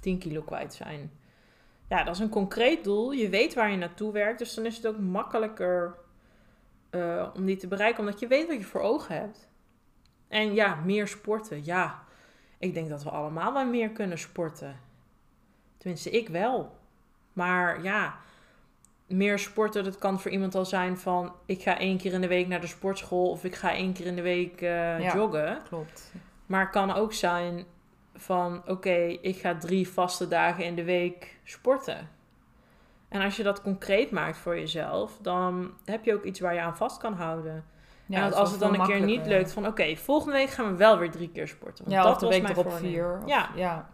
10 0.00 0.18
kilo 0.18 0.42
kwijt 0.42 0.74
zijn. 0.74 1.10
Ja, 1.88 2.04
dat 2.04 2.14
is 2.14 2.20
een 2.20 2.28
concreet 2.28 2.84
doel. 2.84 3.10
Je 3.12 3.28
weet 3.28 3.54
waar 3.54 3.70
je 3.70 3.76
naartoe 3.76 4.12
werkt. 4.12 4.38
Dus 4.38 4.54
dan 4.54 4.66
is 4.66 4.76
het 4.76 4.86
ook 4.86 4.98
makkelijker 4.98 5.94
eh, 6.90 7.28
om 7.34 7.44
die 7.46 7.56
te 7.56 7.66
bereiken. 7.68 8.00
Omdat 8.04 8.20
je 8.20 8.26
weet 8.26 8.46
wat 8.48 8.56
je 8.56 8.64
voor 8.64 8.80
ogen 8.80 9.14
hebt. 9.16 9.48
En 10.28 10.54
ja, 10.54 10.74
meer 10.74 11.08
sporten. 11.08 11.64
Ja, 11.64 12.01
ik 12.62 12.74
denk 12.74 12.88
dat 12.88 13.02
we 13.02 13.10
allemaal 13.10 13.52
wel 13.52 13.66
meer 13.66 13.90
kunnen 13.90 14.18
sporten. 14.18 14.80
Tenminste, 15.76 16.10
ik 16.10 16.28
wel. 16.28 16.78
Maar 17.32 17.82
ja, 17.82 18.16
meer 19.06 19.38
sporten, 19.38 19.84
dat 19.84 19.98
kan 19.98 20.20
voor 20.20 20.30
iemand 20.30 20.54
al 20.54 20.64
zijn 20.64 20.98
van... 20.98 21.32
ik 21.46 21.62
ga 21.62 21.78
één 21.78 21.98
keer 21.98 22.12
in 22.12 22.20
de 22.20 22.28
week 22.28 22.48
naar 22.48 22.60
de 22.60 22.66
sportschool... 22.66 23.30
of 23.30 23.44
ik 23.44 23.54
ga 23.54 23.72
één 23.72 23.92
keer 23.92 24.06
in 24.06 24.16
de 24.16 24.22
week 24.22 24.60
eh, 24.60 25.00
Ja. 25.00 25.14
joggen. 25.14 25.62
Klopt. 25.68 26.12
Maar 26.46 26.60
het 26.60 26.70
kan 26.70 26.92
ook 26.92 27.12
zijn 27.12 27.64
van... 28.14 28.62
oké, 28.66 29.16
ik 29.20 29.36
ga 29.36 29.58
drie 29.58 29.88
vaste 29.88 30.28
dagen 30.28 30.64
in 30.64 30.74
de 30.74 30.84
week 30.84 31.38
sporten. 31.44 32.08
En 33.08 33.20
als 33.20 33.36
je 33.36 33.42
dat 33.42 33.62
concreet 33.62 34.10
maakt 34.10 34.36
voor 34.36 34.58
jezelf... 34.58 35.18
dan 35.22 35.72
heb 35.84 36.04
je 36.04 36.14
ook 36.14 36.24
iets 36.24 36.40
waar 36.40 36.54
je 36.54 36.60
aan 36.60 36.76
vast 36.76 36.98
kan 36.98 37.14
houden. 37.14 37.64
Ja, 38.12 38.22
en 38.24 38.30
dat 38.30 38.38
als 38.38 38.50
het 38.50 38.60
dan 38.60 38.74
een 38.74 38.86
keer 38.86 39.00
niet 39.00 39.26
lukt 39.26 39.52
van... 39.52 39.66
oké, 39.66 39.96
volgende 39.96 40.32
week 40.36 40.50
gaan 40.50 40.66
we 40.70 40.76
wel 40.76 40.98
weer 40.98 41.10
drie 41.10 41.28
keer 41.30 41.48
sporten. 41.48 41.84
Want 41.84 41.96
Ja, 41.96 42.02
dat 42.02 42.20
de 42.20 42.26
was 42.26 42.34
week 42.34 42.42
mijn 42.42 42.56
erop 42.56 42.72
vier. 42.72 43.18
of- 43.22 43.28
Ja, 43.28 43.48
ja. 43.54 43.90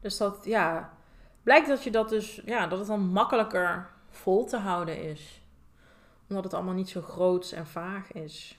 dus 0.00 0.16
dat, 0.16 0.44
ja, 0.44 0.92
blijkt 1.42 1.68
dat 1.68 1.82
je 1.84 1.90
dat 1.90 2.08
dus, 2.08 2.42
ja, 2.44 2.66
dat 2.66 2.78
het 2.78 2.88
dan 2.88 3.00
makkelijker 3.00 3.90
vol 4.10 4.44
te 4.44 4.56
houden 4.56 5.02
is. 5.02 5.42
Omdat 6.28 6.44
het 6.44 6.54
allemaal 6.54 6.74
niet 6.74 6.88
zo 6.88 7.00
groots 7.00 7.52
en 7.52 7.66
vaag 7.66 8.12
is. 8.12 8.58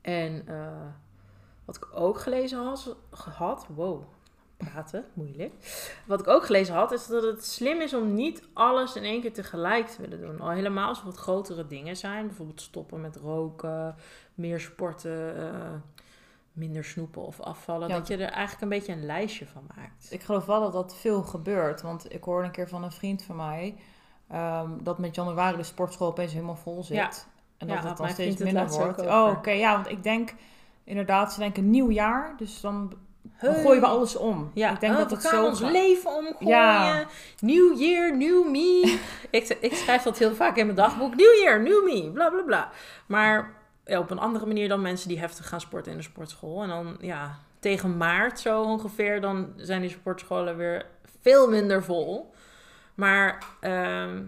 En 0.00 0.42
eh, 0.46 0.86
wat 1.64 1.76
ik 1.76 1.88
ook 1.94 2.18
gelezen 2.18 2.64
had, 2.64 2.96
had 3.34 3.66
wow, 3.74 4.02
praten, 4.56 5.04
moeilijk. 5.12 5.52
Wat 6.06 6.20
ik 6.20 6.28
ook 6.28 6.44
gelezen 6.44 6.74
had, 6.74 6.92
is 6.92 7.06
dat 7.06 7.22
het 7.22 7.44
slim 7.44 7.80
is 7.80 7.94
om 7.94 8.14
niet 8.14 8.42
alles 8.52 8.96
in 8.96 9.02
één 9.02 9.20
keer 9.20 9.32
tegelijk 9.32 9.86
te 9.86 10.00
willen 10.00 10.20
doen. 10.20 10.40
Al 10.40 10.50
helemaal 10.50 10.88
als 10.88 10.98
er 10.98 11.04
wat 11.04 11.16
grotere 11.16 11.66
dingen 11.66 11.96
zijn. 11.96 12.26
Bijvoorbeeld 12.26 12.60
stoppen 12.60 13.00
met 13.00 13.16
roken, 13.16 13.94
meer 14.34 14.60
sporten, 14.60 15.36
eh, 15.36 15.72
minder 16.52 16.84
snoepen 16.84 17.22
of 17.22 17.40
afvallen. 17.40 17.88
Ja. 17.88 17.98
Dat 17.98 18.08
je 18.08 18.14
er 18.14 18.30
eigenlijk 18.30 18.62
een 18.62 18.68
beetje 18.68 18.92
een 18.92 19.06
lijstje 19.06 19.46
van 19.46 19.62
maakt. 19.76 20.06
Ik 20.10 20.22
geloof 20.22 20.46
wel 20.46 20.60
dat 20.60 20.72
dat 20.72 20.96
veel 20.96 21.22
gebeurt. 21.22 21.82
Want 21.82 22.12
ik 22.14 22.24
hoorde 22.24 22.46
een 22.46 22.52
keer 22.52 22.68
van 22.68 22.84
een 22.84 22.92
vriend 22.92 23.22
van 23.22 23.36
mij... 23.36 23.76
ehm, 24.28 24.70
dat 24.82 24.98
met 24.98 25.14
januari 25.14 25.56
de 25.56 25.62
sportschool 25.62 26.08
opeens 26.08 26.32
helemaal 26.32 26.56
vol 26.56 26.82
zit. 26.84 26.96
Ja. 26.96 27.10
En 27.56 27.66
dat 27.66 27.84
het 27.84 27.96
dan 27.96 28.08
steeds 28.08 28.42
minder 28.42 28.68
wordt. 28.68 29.00
Oh, 29.00 29.32
oké. 29.36 29.50
ja, 29.50 29.74
want 29.74 29.88
ik 29.88 30.02
denk 30.02 30.34
inderdaad, 30.84 31.32
ze 31.32 31.38
denken 31.38 31.70
nieuw 31.70 31.90
jaar. 31.90 32.34
Dus 32.36 32.60
dan, 32.60 32.92
dan 33.40 33.54
gooien 33.54 33.80
we 33.80 33.86
alles 33.86 34.16
om. 34.16 34.50
Ja, 34.54 34.72
ik 34.72 34.80
denk 34.80 34.92
oh, 34.92 34.98
dat 34.98 35.08
we 35.08 35.14
het 35.14 35.26
gaan 35.26 35.42
zo 35.42 35.48
ons 35.48 35.60
gaat. 35.60 35.72
leven 35.72 36.10
omgooien. 36.10 36.48
Ja. 36.48 37.06
New 37.40 37.78
year, 37.78 38.16
new 38.16 38.48
me. 38.48 38.98
ik, 39.30 39.48
ik 39.60 39.74
schrijf 39.74 40.02
dat 40.02 40.18
heel 40.18 40.34
vaak 40.34 40.56
in 40.56 40.64
mijn 40.64 40.76
dagboek. 40.76 41.14
New 41.14 41.34
year, 41.34 41.62
new 41.62 41.84
me, 41.84 42.10
bla 42.12 42.30
bla 42.30 42.42
bla. 42.42 42.70
Maar 43.06 43.54
ja, 43.84 43.98
op 43.98 44.10
een 44.10 44.18
andere 44.18 44.46
manier 44.46 44.68
dan 44.68 44.82
mensen 44.82 45.08
die 45.08 45.18
heftig 45.18 45.48
gaan 45.48 45.60
sporten 45.60 45.92
in 45.92 45.98
de 45.98 46.04
sportschool. 46.04 46.62
En 46.62 46.68
dan 46.68 46.96
ja, 47.00 47.38
tegen 47.58 47.96
maart 47.96 48.40
zo 48.40 48.62
ongeveer, 48.62 49.20
dan 49.20 49.52
zijn 49.56 49.80
die 49.80 49.90
sportscholen 49.90 50.56
weer 50.56 50.86
veel 51.20 51.48
minder 51.48 51.84
vol. 51.84 52.34
Maar 52.94 53.44
ehm, 53.60 54.22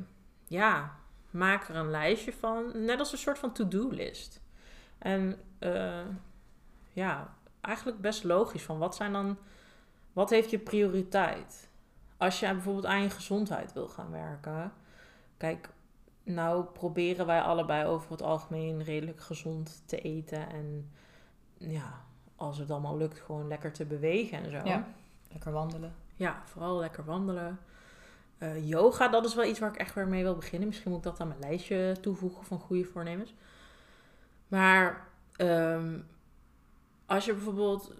ja, 0.46 0.96
maak 1.30 1.68
er 1.68 1.76
een 1.76 1.90
lijstje 1.90 2.32
van. 2.32 2.84
Net 2.84 2.98
als 2.98 3.12
een 3.12 3.18
soort 3.18 3.38
van 3.38 3.52
to-do-list. 3.52 4.40
En 4.98 5.36
eh, 5.58 6.06
ja, 6.92 7.34
eigenlijk 7.68 8.00
best 8.00 8.24
logisch 8.24 8.62
van 8.62 8.78
wat 8.78 8.96
zijn 8.96 9.12
dan, 9.12 9.36
wat 10.12 10.30
heeft 10.30 10.50
je 10.50 10.58
prioriteit? 10.58 11.68
Als 12.16 12.40
jij 12.40 12.52
bijvoorbeeld 12.52 12.86
aan 12.86 13.02
je 13.02 13.10
gezondheid 13.10 13.72
wil 13.72 13.88
gaan 13.88 14.10
werken, 14.10 14.72
kijk, 15.36 15.68
nou 16.22 16.64
proberen 16.64 17.26
wij 17.26 17.40
allebei 17.40 17.86
over 17.86 18.10
het 18.10 18.22
algemeen 18.22 18.82
redelijk 18.82 19.20
gezond 19.20 19.82
te 19.86 20.00
eten 20.00 20.48
en 20.48 20.90
ja, 21.56 22.04
als 22.36 22.58
het 22.58 22.70
allemaal 22.70 22.96
lukt, 22.96 23.20
gewoon 23.20 23.48
lekker 23.48 23.72
te 23.72 23.84
bewegen 23.84 24.42
en 24.44 24.50
zo. 24.50 24.60
Ja. 24.64 24.86
Lekker 25.30 25.52
wandelen. 25.52 25.94
Ja, 26.14 26.42
vooral 26.44 26.78
lekker 26.78 27.04
wandelen. 27.04 27.58
Eh, 28.38 28.68
yoga, 28.68 29.08
dat 29.08 29.24
is 29.24 29.34
wel 29.34 29.44
iets 29.44 29.58
waar 29.58 29.70
ik 29.70 29.76
echt 29.76 29.94
weer 29.94 30.08
mee 30.08 30.22
wil 30.22 30.34
beginnen. 30.34 30.68
Misschien 30.68 30.90
moet 30.90 30.98
ik 30.98 31.04
dat 31.04 31.20
aan 31.20 31.28
mijn 31.28 31.40
lijstje 31.40 31.96
toevoegen 32.00 32.44
van 32.44 32.58
goede 32.58 32.84
voornemens. 32.84 33.34
Maar 34.48 35.08
ehm, 35.36 35.98
als 37.08 37.24
je 37.24 37.32
bijvoorbeeld 37.32 37.92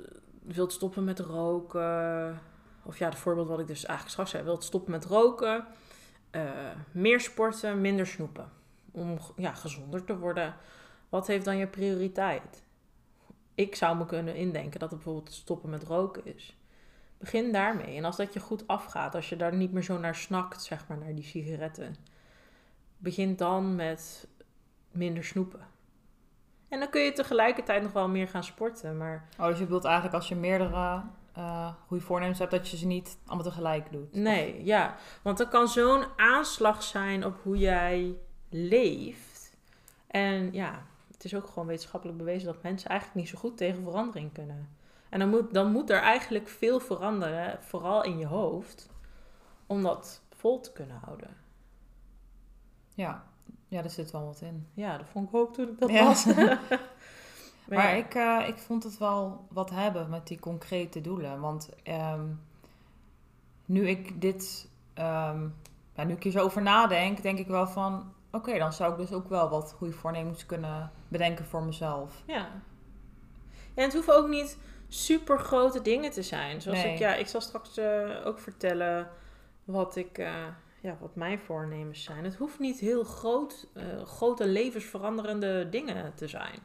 wilt 0.43 0.73
stoppen 0.73 1.05
met 1.05 1.19
roken, 1.19 2.41
of 2.83 2.99
ja, 2.99 3.09
het 3.09 3.19
voorbeeld 3.19 3.49
wat 3.49 3.61
ik 3.61 3.67
dus 3.67 3.85
eigenlijk 3.85 4.11
straks 4.11 4.31
zei, 4.31 4.43
wilt 4.43 4.65
stoppen 4.65 4.91
met 4.91 5.05
roken, 5.05 5.67
eh, 6.31 6.71
meer 6.91 7.21
sporten, 7.21 7.81
minder 7.81 8.07
snoepen. 8.07 8.51
Om 8.91 9.19
ja, 9.37 9.53
gezonder 9.53 10.05
te 10.05 10.19
worden. 10.19 10.55
Wat 11.09 11.27
heeft 11.27 11.45
dan 11.45 11.57
je 11.57 11.67
prioriteit? 11.67 12.63
Ik 13.55 13.75
zou 13.75 13.97
me 13.97 14.07
kunnen 14.07 14.35
indenken 14.35 14.81
dat 14.81 14.91
het 14.91 15.03
bijvoorbeeld 15.03 15.35
stoppen 15.35 15.71
met 15.71 15.83
roken 15.83 16.27
is. 16.27 16.57
Begin 17.19 17.53
daarmee. 17.53 17.97
En 17.97 18.05
als 18.05 18.17
dat 18.17 18.33
je 18.33 18.41
goed 18.41 18.67
afgaat, 18.67 19.15
als 19.15 19.29
je 19.29 19.37
daar 19.37 19.55
niet 19.55 19.73
meer 19.73 19.83
zo 19.83 19.99
naar 19.99 20.15
snakt, 20.15 20.63
zeg 20.63 20.89
maar, 20.89 20.99
naar 20.99 21.15
die 21.15 21.25
sigaretten. 21.25 21.97
Begin 22.97 23.37
dan 23.37 23.75
met 23.75 24.29
minder 24.91 25.25
snoepen. 25.25 25.77
En 26.69 26.79
dan 26.79 26.89
kun 26.91 27.01
je 27.01 27.13
tegelijkertijd 27.13 27.83
nog 27.83 27.93
wel 27.93 28.09
meer 28.09 28.29
gaan 28.29 28.45
sporten. 28.45 28.97
Maar 28.97 29.29
Oh, 29.39 29.47
dus 29.47 29.59
je 29.59 29.65
bedoelt 29.65 29.85
eigenlijk 29.85 30.15
als 30.15 30.29
je 30.29 30.37
meerdere 30.37 31.03
eh 31.33 31.73
goede 31.87 32.05
voornemens 32.05 32.39
hebt, 32.39 32.51
dat 32.51 32.69
je 32.69 32.77
ze 32.77 32.87
niet 32.87 33.19
allemaal 33.27 33.45
tegelijk 33.45 33.93
doet. 33.93 34.13
nee, 34.13 34.65
ja. 34.65 34.97
Want 35.23 35.41
er 35.41 35.49
kan 35.49 35.69
zo'n 35.69 36.05
aanslag 36.17 36.83
zijn 36.83 37.25
op 37.25 37.41
hoe 37.43 37.57
jij 37.59 38.17
leeft. 38.49 39.57
En 40.07 40.53
ja, 40.53 40.87
het 41.13 41.25
is 41.25 41.35
ook 41.35 41.47
gewoon 41.47 41.69
wetenschappelijk 41.69 42.19
bewezen 42.19 42.53
dat 42.53 42.63
mensen 42.63 42.91
eigenlijk 42.91 43.21
niet 43.21 43.29
zo 43.29 43.39
goed 43.39 43.57
tegen 43.57 43.83
verandering 43.83 44.33
kunnen. 44.33 44.77
En 45.09 45.19
dan 45.19 45.29
moet, 45.29 45.55
dan 45.55 45.73
moet 45.73 45.91
er 45.91 46.01
eigenlijk 46.01 46.49
veel 46.49 46.81
veranderen, 46.81 47.59
vooral 47.63 48.05
in 48.05 48.19
je 48.19 48.27
hoofd, 48.27 48.91
om 49.67 49.83
dat 49.83 50.23
vol 50.37 50.61
te 50.61 50.73
kunnen 50.73 51.01
houden. 51.05 51.37
Ja. 52.95 53.25
Ja, 53.69 53.81
daar 53.83 53.91
zit 53.91 54.11
wel 54.11 54.25
wat 54.25 54.41
in. 54.41 54.67
Ja, 54.75 54.97
dat 54.99 55.07
vond 55.09 55.29
ik 55.29 55.35
ook 55.35 55.55
toen 55.55 55.69
ik 55.69 55.79
dat 55.79 55.91
Ja. 55.91 56.05
las. 56.05 56.25
maar 56.35 56.69
Maar 57.67 57.97
ja. 57.97 58.05
ik, 58.05 58.15
eh, 58.15 58.49
ik 58.49 58.59
vond 58.59 58.85
het 58.85 58.99
wel 58.99 59.47
wat 59.51 59.71
hebben 59.71 60.11
met 60.11 60.27
die 60.27 60.39
concrete 60.41 61.01
doelen. 61.01 61.41
Want 61.41 61.69
ehm, 61.83 62.25
nu 63.65 63.89
ik 63.89 64.21
dit, 64.21 64.69
ehm, 64.95 65.49
ja, 65.95 66.05
nu 66.05 66.13
ik 66.15 66.23
hier 66.23 66.33
zo 66.33 66.45
over 66.45 66.63
nadenk, 66.63 67.23
denk 67.23 67.39
ik 67.39 67.47
wel 67.47 67.67
van, 67.67 68.13
oké, 68.33 68.59
dan 68.59 68.73
zou 68.73 68.93
ik 68.93 68.99
dus 68.99 69.13
ook 69.13 69.29
wel 69.29 69.49
wat 69.49 69.75
goede 69.77 69.93
voornemens 69.93 70.47
kunnen 70.47 70.91
bedenken 71.09 71.45
voor 71.45 71.63
mezelf. 71.63 72.23
Ja. 72.27 72.49
En 73.75 73.85
het 73.85 73.93
hoeven 73.95 74.17
ook 74.17 74.29
niet 74.29 74.59
super 74.89 75.39
grote 75.39 75.83
dingen 75.83 76.11
te 76.11 76.23
zijn. 76.23 76.61
Zoals 76.63 76.83
Nee. 76.83 76.93
ik, 76.93 76.99
ja, 76.99 77.15
ik 77.15 77.27
zal 77.27 77.41
straks 77.41 77.77
eh, 77.77 78.11
ook 78.25 78.39
vertellen 78.39 79.09
wat 79.65 79.97
ik, 79.97 80.19
eh, 80.19 80.35
ja, 80.89 80.97
wat 81.01 81.15
mijn 81.15 81.39
voornemens 81.39 82.05
zijn. 82.05 82.25
Het 82.25 82.35
hoeft 82.35 82.59
niet 82.59 82.79
heel 82.79 83.05
groot, 83.05 83.67
eh, 83.73 84.03
grote 84.05 84.47
levensveranderende 84.47 85.69
dingen 85.69 86.15
te 86.15 86.29
zijn. 86.29 86.59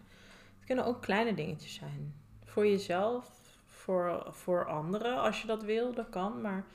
Het 0.57 0.65
kunnen 0.65 0.85
ook 0.85 1.01
kleine 1.01 1.33
dingetjes 1.33 1.73
zijn. 1.73 2.13
Voor 2.43 2.67
jezelf, 2.67 3.29
voor, 3.65 4.25
voor 4.29 4.65
anderen, 4.65 5.21
als 5.21 5.41
je 5.41 5.47
dat 5.47 5.63
wil, 5.63 5.93
dat 5.93 6.09
kan. 6.09 6.41
Maar 6.41 6.65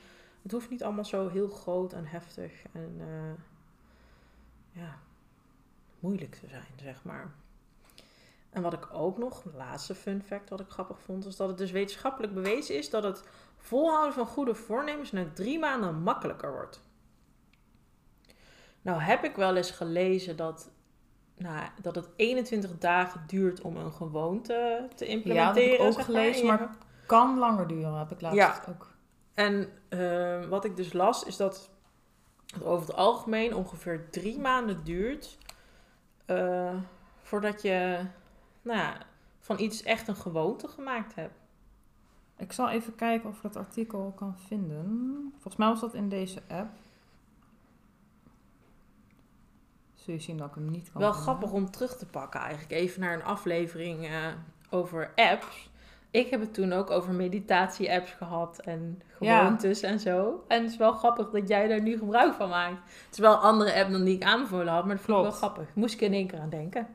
het 0.41 0.51
hoeft 0.51 0.69
niet 0.69 0.83
allemaal 0.83 1.05
zo 1.05 1.29
heel 1.29 1.47
groot 1.47 1.93
en 1.93 2.05
heftig 2.05 2.51
en 2.71 2.95
eh, 2.99 4.81
ja, 4.81 4.99
moeilijk 5.99 6.35
te 6.35 6.47
zijn, 6.47 6.73
zeg 6.81 7.03
maar. 7.03 7.31
En 8.49 8.61
wat 8.61 8.73
ik 8.73 8.93
ook 8.93 9.17
nog, 9.17 9.43
laatste 9.55 9.95
fun 9.95 10.21
fact 10.21 10.49
wat 10.49 10.59
ik 10.59 10.69
grappig 10.69 10.99
vond, 10.99 11.25
is 11.25 11.35
dat 11.35 11.47
het 11.47 11.57
dus 11.57 11.71
wetenschappelijk 11.71 12.33
bewezen 12.33 12.77
is 12.77 12.89
dat 12.89 13.03
het 13.03 13.23
volhouden 13.57 14.13
van 14.13 14.25
goede 14.25 14.55
voornemens 14.55 15.11
na 15.11 15.25
drie 15.33 15.59
maanden 15.59 15.95
makkelijker 15.95 16.51
wordt. 16.51 16.87
Nou 18.81 19.01
heb 19.01 19.23
ik 19.23 19.35
wel 19.35 19.55
eens 19.55 19.71
gelezen 19.71 20.35
dat, 20.37 20.69
nou, 21.37 21.67
dat 21.81 21.95
het 21.95 22.09
21 22.15 22.77
dagen 22.77 23.23
duurt 23.27 23.61
om 23.61 23.77
een 23.77 23.91
gewoonte 23.91 24.53
te 24.53 24.53
Ja, 24.83 24.87
dat 24.89 25.01
implementeren. 25.01 25.69
heb 25.71 25.79
ik 25.79 25.97
ook 25.97 26.01
gelezen, 26.01 26.45
maar 26.45 26.69
kan 27.05 27.37
langer 27.37 27.67
duren, 27.67 27.93
heb 27.97 28.11
ik 28.11 28.21
laatst 28.21 28.37
Ja. 28.37 28.61
ook. 28.69 28.87
en 29.33 29.69
eh, 29.89 30.45
wat 30.45 30.65
ik 30.65 30.75
dus 30.75 30.93
las, 30.93 31.23
is 31.23 31.37
dat 31.37 31.69
het 32.53 32.63
over 32.63 32.87
het 32.87 32.95
algemeen 32.95 33.55
ongeveer 33.55 34.09
drie 34.09 34.39
maanden 34.39 34.83
duurt 34.83 35.37
eh, 36.25 36.75
voordat 37.21 37.61
je 37.61 37.99
nou 38.61 38.77
ja, 38.79 38.97
van 39.39 39.59
iets 39.59 39.83
echt 39.83 40.07
een 40.07 40.15
gewoonte 40.15 40.67
gemaakt 40.67 41.15
hebt. 41.15 41.39
Ik 42.37 42.51
zal 42.51 42.69
even 42.69 42.95
kijken 42.95 43.29
of 43.29 43.35
ik 43.35 43.41
dat 43.41 43.55
artikel 43.55 44.13
kan 44.15 44.35
vinden. 44.47 45.17
Volgens 45.31 45.55
mij 45.55 45.67
was 45.67 45.79
dat 45.79 45.93
in 45.93 46.09
deze 46.09 46.41
app. 46.47 46.69
Zul 50.03 50.13
je 50.13 50.19
zien 50.19 50.37
dat 50.37 50.47
ik 50.47 50.55
hem 50.55 50.69
niet 50.71 50.91
kan 50.91 51.01
Wel 51.01 51.13
vinden. 51.13 51.29
grappig 51.29 51.51
om 51.51 51.71
terug 51.71 51.97
te 51.97 52.05
pakken 52.05 52.39
eigenlijk. 52.39 52.71
Even 52.71 53.01
naar 53.01 53.13
een 53.13 53.23
aflevering 53.23 54.05
eh, 54.05 54.11
over 54.69 55.11
apps. 55.15 55.69
Ik 56.11 56.29
heb 56.29 56.39
het 56.39 56.53
toen 56.53 56.73
ook 56.73 56.89
over 56.89 57.13
meditatie-apps 57.13 58.11
gehad 58.11 58.59
en 58.59 59.01
Ja. 59.19 59.39
gewoontes 59.39 59.81
en 59.81 59.99
zo. 59.99 60.43
En 60.47 60.61
het 60.61 60.71
is 60.71 60.77
wel 60.77 60.91
grappig 60.91 61.29
dat 61.29 61.47
jij 61.47 61.67
daar 61.67 61.81
nu 61.81 61.97
gebruik 61.97 62.33
van 62.33 62.49
maakt. 62.49 62.77
Het 63.05 63.11
is 63.13 63.19
wel 63.19 63.33
een 63.33 63.39
andere 63.39 63.73
app 63.83 63.91
dan 63.91 64.03
die 64.03 64.15
ik 64.15 64.23
aanbevolen 64.23 64.73
had, 64.73 64.85
maar 64.85 64.95
dat 64.95 65.05
vond 65.05 65.17
ik 65.17 65.23
wel 65.23 65.31
grappig. 65.31 65.67
Moest 65.75 65.93
ik 65.93 66.01
in 66.01 66.13
één 66.13 66.27
keer 66.27 66.39
aan 66.39 66.49
denken. 66.49 66.87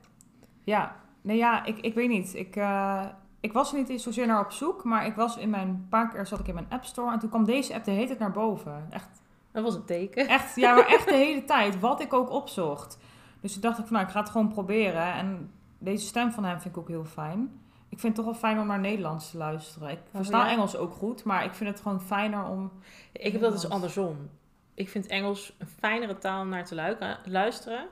Ja, 0.62 0.96
nee 1.20 1.36
ja, 1.36 1.64
ik, 1.64 1.78
ik 1.78 1.94
weet 1.94 2.08
niet. 2.08 2.34
Ik, 2.34 2.56
eh, 2.56 3.04
ik 3.40 3.52
was 3.52 3.72
er 3.72 3.78
niet 3.78 3.88
eens 3.88 4.02
zozeer 4.02 4.26
naar 4.26 4.44
op 4.44 4.50
zoek, 4.52 4.84
maar 4.84 5.06
ik 5.06 5.14
was 5.14 5.36
in 5.36 5.50
mijn, 5.50 5.68
een 5.68 5.86
paar 5.88 6.08
keer 6.08 6.26
zat 6.26 6.38
ik 6.40 6.48
in 6.48 6.54
mijn 6.54 6.66
app 6.70 6.84
store 6.84 7.12
en 7.12 7.18
toen 7.18 7.28
kwam 7.28 7.44
deze 7.44 7.74
app 7.74 7.84
de 7.84 7.90
hele 7.90 8.06
tijd 8.06 8.18
naar 8.18 8.30
boven. 8.32 8.86
Echt, 8.90 9.08
Dat 9.54 9.62
was 9.62 9.74
een 9.74 9.84
teken. 9.84 10.28
echt, 10.28 10.56
ja, 10.56 10.74
maar 10.74 10.86
echt 10.86 11.04
de 11.08 11.14
hele 11.26 11.44
tijd, 11.44 11.80
wat 11.80 12.00
ik 12.00 12.12
ook 12.12 12.30
opzocht. 12.30 12.98
Dus 13.40 13.52
toen 13.52 13.60
dacht 13.62 13.78
ik 13.78 13.84
van, 13.84 13.92
nou, 13.94 14.06
ik 14.06 14.12
ga 14.12 14.20
het 14.20 14.30
gewoon 14.30 14.48
proberen. 14.48 15.12
En 15.14 15.50
deze 15.78 16.06
stem 16.06 16.32
van 16.32 16.44
hem 16.44 16.60
vind 16.60 16.74
ik 16.76 16.80
ook 16.80 16.88
heel 16.88 17.04
fijn. 17.04 17.60
Ik 17.88 18.00
vind 18.00 18.16
het 18.16 18.24
toch 18.24 18.24
wel 18.24 18.34
fijn 18.50 18.60
om 18.60 18.66
naar 18.66 18.80
Nederlands 18.80 19.30
te 19.30 19.36
luisteren. 19.36 19.90
Ik 19.90 19.98
versta 20.10 20.38
Oh, 20.40 20.44
ja? 20.46 20.50
Engels 20.52 20.76
ook 20.76 20.92
goed, 20.94 21.24
maar 21.24 21.44
ik 21.44 21.52
vind 21.54 21.70
het 21.70 21.80
gewoon 21.80 22.00
fijner 22.00 22.44
om... 22.48 22.72
Ik 23.12 23.32
heb 23.32 23.40
dat 23.40 23.52
dus 23.52 23.62
Nederlands. 23.62 23.64
andersom. 23.96 24.28
Ik 24.74 24.88
vind 24.88 25.06
Engels 25.06 25.54
een 25.58 25.66
fijnere 25.66 26.18
taal 26.18 26.40
om 26.40 26.48
naar 26.48 26.64
te 26.64 26.74
lu- 26.74 27.30
luisteren. 27.32 27.86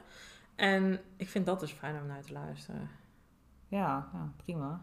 En 0.55 1.01
ik 1.17 1.29
vind 1.29 1.47
dat 1.47 1.61
dus 1.61 1.73
fijn 1.73 2.01
om 2.01 2.07
naar 2.07 2.23
te 2.23 2.33
luisteren. 2.33 2.89
Ja, 3.69 4.09
ja 4.13 4.33
prima. 4.45 4.81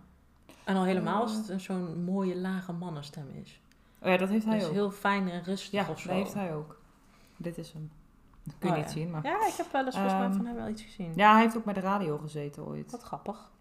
En 0.63 0.75
al 0.75 0.83
helemaal 0.83 1.21
als 1.21 1.31
Oh. 1.31 1.37
het 1.37 1.49
een 1.49 1.59
zo'n 1.59 2.03
mooie 2.03 2.35
lage 2.37 2.71
mannenstem 2.73 3.27
is. 3.43 3.59
Oh 4.01 4.09
ja, 4.09 4.17
dat 4.17 4.29
heeft 4.29 4.45
hij 4.45 4.57
Dus 4.59 4.67
ook. 4.67 4.73
heel 4.73 4.91
fijn 4.91 5.29
en 5.29 5.43
rustig 5.43 5.71
Ja, 5.71 5.89
of 5.89 5.99
zo. 5.99 6.07
dat 6.07 6.17
heeft 6.17 6.33
hij 6.33 6.55
ook. 6.55 6.79
Dit 7.37 7.57
is 7.57 7.71
hem. 7.73 7.91
Dat 8.43 8.55
kun 8.59 8.69
je 8.69 8.75
Oh, 8.75 8.81
niet 8.81 8.93
ja. 8.93 8.99
zien, 8.99 9.11
maar... 9.11 9.23
Ja, 9.23 9.47
ik 9.47 9.53
heb 9.53 9.71
wel 9.71 9.85
eens 9.85 9.95
volgens 9.95 10.13
mij 10.15 10.23
Ehm, 10.25 10.35
van 10.35 10.45
hem 10.45 10.55
wel 10.55 10.67
iets 10.67 10.81
gezien. 10.81 11.11
Ja, 11.15 11.31
hij 11.33 11.41
heeft 11.41 11.57
ook 11.57 11.63
bij 11.63 11.73
de 11.73 11.79
radio 11.79 12.17
gezeten 12.17 12.65
ooit. 12.65 12.91
Wat 12.91 13.03
grappig. 13.03 13.51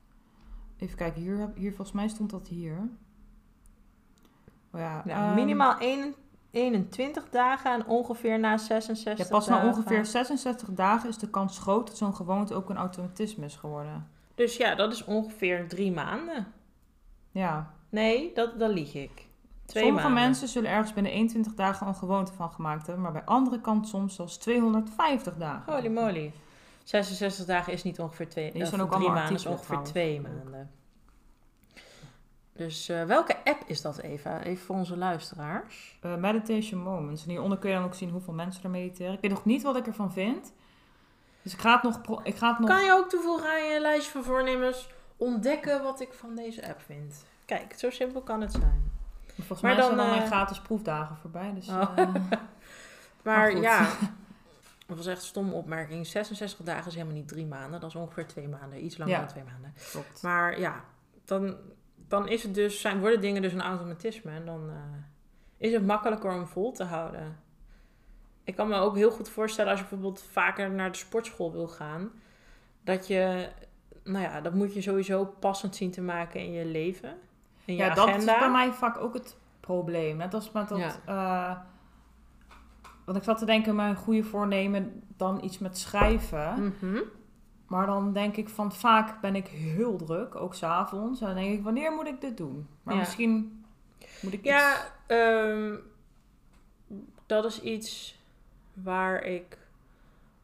Even 0.78 0.96
kijken, 0.96 1.22
hier, 1.22 1.52
hier 1.54 1.68
volgens 1.74 1.92
mij 1.96 2.08
stond 2.08 2.30
dat 2.30 2.48
hier. 2.48 2.88
Oh 4.72 4.80
ja, 4.80 5.02
ehm, 5.06 5.34
minimaal 5.34 5.76
1 5.80 6.14
21 6.50 7.28
dagen 7.30 7.72
en 7.72 7.86
ongeveer 7.86 8.38
na 8.38 8.56
66 8.56 9.24
Ja, 9.24 9.30
pas 9.30 9.46
na 9.48 9.66
ongeveer 9.66 10.06
66 10.06 10.68
dagen 10.72 11.08
is 11.08 11.18
de 11.18 11.30
kans 11.30 11.58
groot 11.58 11.86
dat 11.86 11.96
zo'n 11.96 12.14
gewoonte 12.14 12.54
ook 12.54 12.70
een 12.70 12.76
automatisme 12.76 13.44
is 13.44 13.56
geworden. 13.56 14.08
Dus 14.34 14.56
ja, 14.56 14.74
dat 14.74 14.92
is 14.92 15.04
ongeveer 15.04 15.68
drie 15.68 15.92
maanden. 15.92 16.46
Ja. 17.30 17.72
Nee, 17.88 18.30
dat, 18.34 18.58
dat 18.58 18.70
lieg 18.70 18.94
ik. 18.94 19.27
Twee 19.68 19.82
Sommige 19.84 20.06
maanden. 20.06 20.24
mensen 20.24 20.48
zullen 20.48 20.70
ergens 20.70 20.92
binnen 20.92 21.12
21 21.12 21.54
dagen 21.54 21.86
een 21.86 21.94
gewoonte 21.94 22.32
van 22.32 22.50
gemaakt 22.52 22.86
hebben, 22.86 23.04
maar 23.04 23.12
bij 23.12 23.24
anderen 23.24 23.60
kan 23.60 23.76
het 23.76 23.88
soms 23.88 24.14
zelfs 24.14 24.36
250 24.36 25.36
dagen. 25.36 25.72
Holy 25.72 25.88
moly. 25.88 26.32
66 26.84 27.44
dagen 27.46 27.72
is 27.72 27.82
niet 27.82 28.00
ongeveer 28.00 28.28
twee, 28.28 28.54
of 28.54 28.68
zijn 28.68 28.80
ook 28.80 28.92
drie 28.92 29.10
maanden, 29.10 29.34
is 29.34 29.46
ongeveer 29.46 29.64
trouwens. 29.64 29.90
twee 29.90 30.20
maanden. 30.20 30.70
Dus 32.52 32.88
eh, 32.88 33.04
welke 33.04 33.36
app 33.44 33.62
is 33.66 33.82
dat, 33.82 33.98
Eva? 33.98 34.42
Even 34.42 34.64
voor 34.64 34.76
onze 34.76 34.96
luisteraars. 34.96 35.98
Eh, 36.02 36.14
meditation 36.14 36.82
moments. 36.82 37.22
En 37.24 37.30
hieronder 37.30 37.58
kun 37.58 37.70
je 37.70 37.76
dan 37.76 37.84
ook 37.84 37.94
zien 37.94 38.10
hoeveel 38.10 38.34
mensen 38.34 38.62
er 38.62 38.70
mediteren. 38.70 39.12
Ik 39.12 39.20
weet 39.20 39.30
nog 39.30 39.44
niet 39.44 39.62
wat 39.62 39.76
ik 39.76 39.86
ervan 39.86 40.12
vind. 40.12 40.52
Dus 41.42 41.52
ik 41.52 41.58
ga 41.58 41.72
het 41.72 41.82
nog... 41.82 42.24
Ik 42.24 42.36
ga 42.36 42.50
het 42.50 42.58
nog... 42.58 42.68
Kan 42.68 42.84
je 42.84 42.92
ook 42.92 43.08
toevoegen 43.08 43.50
aan 43.50 43.64
je 43.64 43.80
lijstje 43.80 44.12
van 44.12 44.24
voornemens 44.24 44.88
ontdekken 45.16 45.82
wat 45.82 46.00
ik 46.00 46.12
van 46.12 46.34
deze 46.34 46.68
app 46.68 46.80
vind? 46.80 47.24
Kijk, 47.44 47.74
zo 47.78 47.90
simpel 47.90 48.20
kan 48.20 48.40
het 48.40 48.52
zijn. 48.52 48.87
Volgens 49.46 49.60
maar 49.60 49.74
mij 49.74 49.84
zijn 49.84 49.96
dan, 49.96 50.06
dan 50.06 50.14
mijn 50.14 50.22
eh, 50.22 50.30
gratis 50.30 50.60
proefdagen 50.60 51.16
voorbij. 51.16 51.54
Dus, 51.54 51.68
Oh. 51.68 51.92
eh, 51.96 52.14
Maar 53.24 53.56
ja, 53.56 53.88
dat 54.86 54.96
was 54.96 55.06
echt 55.06 55.20
een 55.20 55.26
stomme 55.26 55.52
opmerking. 55.52 56.06
66 56.06 56.64
dagen 56.66 56.86
is 56.86 56.94
helemaal 56.94 57.16
niet 57.16 57.28
drie 57.28 57.46
maanden. 57.46 57.80
Dat 57.80 57.88
is 57.90 57.96
ongeveer 57.96 58.26
twee 58.26 58.48
maanden. 58.48 58.84
Iets 58.84 58.96
langer 58.98 59.14
Ja. 59.14 59.20
dan 59.20 59.28
twee 59.28 59.44
maanden. 59.44 59.74
klopt. 59.90 60.22
Maar 60.22 60.60
ja, 60.60 60.84
dan, 61.24 61.56
dan 62.08 62.28
is 62.28 62.42
het 62.42 62.54
dus, 62.54 62.80
zijn, 62.80 63.00
worden 63.00 63.20
dingen 63.20 63.42
dus 63.42 63.52
een 63.52 63.62
automatisme. 63.62 64.30
En 64.30 64.44
dan 64.46 64.70
eh, 64.70 64.76
is 65.56 65.72
het 65.72 65.86
makkelijker 65.86 66.32
om 66.32 66.46
vol 66.46 66.72
te 66.72 66.84
houden. 66.84 67.36
Ik 68.44 68.56
kan 68.56 68.68
me 68.68 68.76
ook 68.76 68.96
heel 68.96 69.10
goed 69.10 69.28
voorstellen 69.28 69.70
als 69.70 69.80
je 69.80 69.86
bijvoorbeeld 69.88 70.22
vaker 70.30 70.70
naar 70.70 70.92
de 70.92 70.98
sportschool 70.98 71.52
wil 71.52 71.68
gaan. 71.68 72.10
Dat 72.84 73.06
je, 73.06 73.48
nou 74.04 74.24
ja, 74.24 74.40
dat 74.40 74.54
moet 74.54 74.74
je 74.74 74.80
sowieso 74.82 75.24
passend 75.24 75.76
zien 75.76 75.90
te 75.90 76.00
maken 76.00 76.40
in 76.40 76.52
je 76.52 76.64
leven. 76.64 77.18
In 77.68 77.74
je 77.76 77.82
Ja, 77.82 77.94
dat 77.94 78.16
is 78.16 78.24
bij 78.24 78.50
mij 78.50 78.72
vaak 78.72 78.98
ook 78.98 79.14
het 79.14 79.36
probleem. 79.60 80.16
Net 80.16 80.34
als 80.34 80.52
met 80.52 80.68
dat... 80.68 81.00
eh, 81.06 81.56
want 83.04 83.16
ik 83.18 83.22
zat 83.24 83.38
te 83.38 83.44
denken, 83.44 83.74
mijn 83.74 83.96
goede 83.96 84.22
voornemen 84.24 85.02
dan 85.16 85.44
iets 85.44 85.58
met 85.58 85.78
schrijven. 85.78 86.74
Mhm. 86.80 87.00
Maar 87.66 87.86
dan 87.86 88.12
denk 88.12 88.36
ik 88.36 88.48
van 88.48 88.72
vaak 88.72 89.20
ben 89.20 89.34
ik 89.34 89.46
heel 89.46 89.96
druk, 89.96 90.34
ook 90.34 90.54
s'avonds. 90.54 91.20
En 91.20 91.26
dan 91.26 91.36
denk 91.36 91.58
ik, 91.58 91.62
wanneer 91.64 91.92
moet 91.92 92.06
ik 92.06 92.20
dit 92.20 92.36
doen? 92.36 92.68
Maar 92.82 92.94
Ja. 92.94 93.00
misschien 93.00 93.64
moet 94.20 94.32
ik 94.32 94.44
Ja, 94.44 94.72
iets... 94.72 94.82
ehm, 95.06 95.74
dat 97.26 97.44
is 97.44 97.60
iets 97.60 98.18
waar 98.72 99.22
ik 99.22 99.58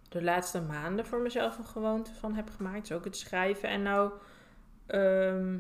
de 0.09 0.23
laatste 0.23 0.62
maanden 0.62 1.07
voor 1.07 1.19
mezelf 1.21 1.59
een 1.59 1.64
gewoonte 1.66 2.14
van 2.14 2.35
heb 2.35 2.50
gemaakt. 2.57 2.88
Dus 2.88 2.97
ook 2.97 3.04
het 3.04 3.16
schrijven. 3.16 3.69
En 3.69 3.83
nou, 3.83 4.11
ehm, 4.87 5.57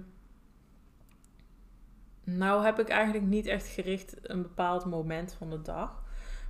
nou 2.24 2.64
heb 2.64 2.78
ik 2.80 2.88
eigenlijk 2.88 3.24
niet 3.24 3.46
echt 3.46 3.66
gericht 3.66 4.14
een 4.22 4.42
bepaald 4.42 4.84
moment 4.84 5.34
van 5.38 5.50
de 5.50 5.62
dag. 5.62 6.02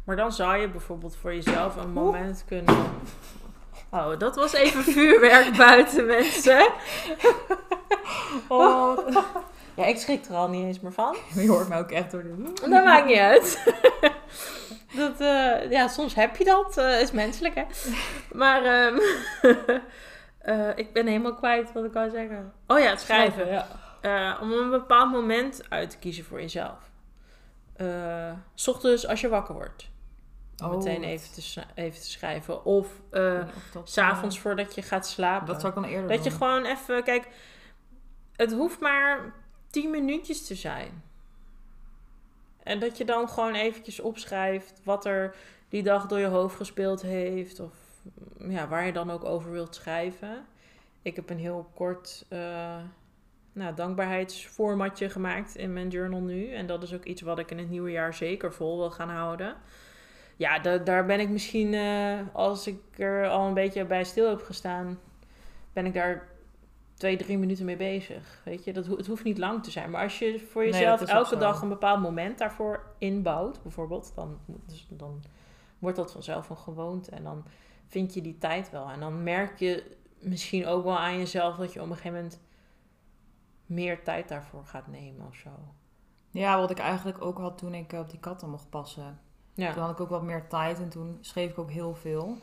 Maar 0.05 0.17
dan 0.17 0.33
zou 0.33 0.57
je 0.57 0.69
bijvoorbeeld 0.71 1.17
voor 1.17 1.35
jezelf 1.35 1.77
een 1.77 1.93
moment 1.93 2.45
kunnen. 2.47 2.75
Oh, 3.91 4.19
dat 4.19 4.37
was 4.37 4.53
even 4.53 4.83
vuurwerk 4.85 5.57
buiten, 5.67 6.07
mensen. 6.07 6.69
Oh, 8.49 8.99
Ja, 9.75 9.85
ik 9.85 9.97
schrik 9.99 10.25
er 10.25 10.35
al 10.35 10.49
niet 10.49 10.65
eens 10.65 10.81
meer 10.81 10.93
van. 10.93 11.17
je 11.35 11.49
hoort 11.49 11.69
me 11.69 11.77
ook 11.77 11.91
echt 11.91 12.11
door 12.11 12.23
de... 12.23 12.53
Dat 12.61 12.85
maakt 12.85 13.07
niet 13.07 13.19
uit. 13.19 13.73
dat, 14.97 15.21
eh, 15.21 15.71
ja, 15.71 15.89
soms 15.89 16.15
heb 16.15 16.37
je 16.37 16.45
dat. 16.45 16.77
eh, 16.79 17.01
is 17.01 17.11
menselijk, 17.13 17.55
hè. 17.55 17.65
Maar 18.33 18.65
ehm, 18.65 18.99
eh, 20.39 20.69
ik 20.75 20.93
ben 20.93 21.07
helemaal 21.07 21.35
kwijt 21.35 21.73
wat 21.73 21.85
ik 21.85 21.93
wou 21.93 22.11
zeggen. 22.11 22.53
Oh 22.67 22.79
ja, 22.79 22.91
het 22.91 23.01
schrijven. 23.01 23.47
Ja. 23.47 23.67
Eh, 24.05 24.39
om 24.41 24.53
een 24.53 24.71
bepaald 24.71 25.11
moment 25.13 25.63
uit 25.69 25.91
te 25.91 25.99
kiezen 25.99 26.25
voor 26.25 26.41
jezelf. 26.41 26.91
Eh, 27.77 28.33
s 28.55 28.69
ochtends 28.69 29.07
als 29.07 29.21
je 29.21 29.29
wakker 29.29 29.55
wordt. 29.55 29.91
Om 30.63 30.71
Oh, 30.71 30.77
meteen 30.77 31.03
even 31.03 31.33
te, 31.33 31.63
even 31.75 32.01
te 32.01 32.11
schrijven. 32.11 32.65
Of 32.65 33.01
Of 33.11 33.71
dat, 33.73 33.91
s'avonds 33.91 34.39
voordat 34.39 34.75
je 34.75 34.83
gaat 34.83 35.07
slapen. 35.07 35.47
dat 35.47 35.61
zou 35.61 35.73
ik 35.73 35.83
dan 35.83 35.91
eerder 35.91 36.09
Dat 36.09 36.25
je 36.25 36.31
gewoon 36.31 36.65
even, 36.65 37.03
kijk, 37.05 37.29
het 38.37 38.53
hoeft 38.53 38.81
maar 38.81 39.35
10 39.71 39.91
minuutjes 39.91 40.47
te 40.47 40.55
zijn. 40.55 41.03
En 42.63 42.79
dat 42.79 42.99
je 42.99 43.05
dan 43.05 43.29
gewoon 43.29 43.55
eventjes 43.55 44.01
opschrijft 44.01 44.81
wat 44.83 45.05
er 45.05 45.35
die 45.69 45.83
dag 45.83 46.07
door 46.07 46.19
je 46.19 46.27
hoofd 46.27 46.57
gespeeld 46.57 47.03
heeft. 47.03 47.61
Of 47.61 47.73
ja, 48.39 48.69
waar 48.69 48.87
je 48.87 48.93
dan 48.93 49.11
ook 49.11 49.25
over 49.25 49.51
wilt 49.51 49.75
schrijven. 49.75 50.47
Ik 51.03 51.17
heb 51.17 51.31
een 51.31 51.39
heel 51.39 51.71
kort 51.75 52.25
nou, 53.55 53.75
dankbaarheidsformatje 53.75 55.09
gemaakt 55.11 55.57
in 55.57 55.73
mijn 55.73 55.89
journal 55.89 56.21
nu. 56.21 56.53
En 56.53 56.67
dat 56.67 56.83
is 56.83 56.95
ook 56.95 57.05
iets 57.05 57.23
wat 57.23 57.39
ik 57.39 57.51
in 57.51 57.59
het 57.59 57.71
nieuwe 57.71 57.91
jaar 57.91 58.15
zeker 58.15 58.53
vol 58.53 58.79
wil 58.79 58.91
gaan 58.91 59.09
houden. 59.11 59.57
Ja, 60.37 60.59
da- 60.59 60.79
daar 60.79 61.07
ben 61.07 61.21
ik 61.21 61.29
misschien, 61.29 61.75
eh, 61.75 62.19
als 62.33 62.67
ik 62.67 62.79
er 62.99 63.29
al 63.29 63.47
een 63.47 63.55
beetje 63.55 63.85
bij 63.85 64.05
stil 64.05 64.29
heb 64.29 64.43
gestaan, 64.43 64.99
ben 65.73 65.87
ik 65.87 65.95
daar 65.95 66.29
twee, 66.95 67.17
drie 67.17 67.39
minuten 67.39 67.65
mee 67.65 67.77
bezig. 67.77 68.41
Weet 68.45 68.65
je, 68.65 68.73
dat 68.73 68.87
ho- 68.87 68.97
het 68.97 69.07
hoeft 69.07 69.25
niet 69.25 69.39
lang 69.39 69.63
te 69.63 69.71
zijn. 69.71 69.91
Maar 69.91 70.03
als 70.03 70.19
je 70.19 70.39
voor 70.51 70.63
jezelf 70.73 71.01
elke 71.17 71.35
dag 71.41 71.63
een 71.63 71.69
bepaald 71.69 72.01
moment 72.01 72.39
daarvoor 72.39 72.85
inbouwt, 72.99 73.63
bijvoorbeeld, 73.63 74.13
dan, 74.15 74.39
dus 74.67 74.87
dan 74.91 75.23
wordt 75.79 75.97
dat 75.97 76.13
vanzelf 76.13 76.49
een 76.51 76.57
gewoonte. 76.57 77.11
En 77.11 77.23
dan 77.23 77.45
vind 77.89 78.15
je 78.15 78.21
die 78.21 78.39
tijd 78.39 78.71
wel. 78.71 78.89
En 78.91 79.01
dan 79.01 79.23
merk 79.23 79.59
je 79.59 79.97
misschien 80.19 80.67
ook 80.67 80.85
wel 80.85 80.99
aan 80.99 81.19
jezelf 81.19 81.57
dat 81.57 81.73
je 81.73 81.81
op 81.83 81.87
een 81.91 81.97
gegeven 81.97 82.17
moment 82.17 82.41
meer 83.67 84.05
tijd 84.05 84.29
daarvoor 84.29 84.65
gaat 84.65 84.87
nemen 84.87 85.27
of 85.27 85.35
zo. 85.35 85.51
Ja, 86.31 86.59
wat 86.59 86.71
ik 86.71 86.79
eigenlijk 86.79 87.25
ook 87.25 87.39
had 87.39 87.59
toen 87.59 87.75
ik 87.75 87.93
eh, 87.93 88.01
op 88.01 88.11
die 88.11 88.21
katten 88.21 88.51
mocht 88.51 88.71
passen. 88.71 89.19
Ja, 89.55 89.73
Toen 89.73 89.83
had 89.83 89.91
ik 89.91 90.01
ook 90.01 90.09
wat 90.09 90.23
meer 90.23 90.49
tijd 90.49 90.81
en 90.81 90.89
toen 90.89 91.19
schreef 91.21 91.51
ik 91.51 91.59
ook 91.59 91.71
heel 91.71 91.95
veel. 91.95 92.37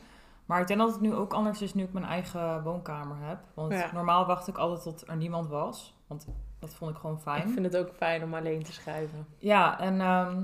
Maar 0.45 0.61
ik 0.61 0.67
denk 0.67 0.79
dat 0.79 0.91
het 0.91 1.01
nu 1.01 1.13
ook 1.13 1.33
anders 1.33 1.61
is 1.61 1.73
nu 1.73 1.83
ik 1.83 1.93
mijn 1.93 2.05
eigen 2.05 2.63
woonkamer 2.63 3.17
heb. 3.19 3.39
Want 3.53 3.71
Ja. 3.73 3.89
normaal 3.93 4.25
wacht 4.25 4.47
ik 4.47 4.57
altijd 4.57 4.81
tot 4.83 5.07
er 5.09 5.15
niemand 5.17 5.47
was. 5.47 5.95
Want 6.07 6.27
dat 6.59 6.73
vond 6.73 6.91
ik 6.91 6.97
gewoon 6.97 7.15
ik 7.15 7.21
fijn. 7.21 7.49
vind 7.49 7.65
het 7.65 7.77
ook 7.77 7.93
fijn 7.95 8.23
om 8.23 8.33
alleen 8.33 8.63
te 8.63 8.71
schrijven. 8.73 9.27
Ja, 9.37 9.79
en 9.79 10.01
ehm, 10.01 10.43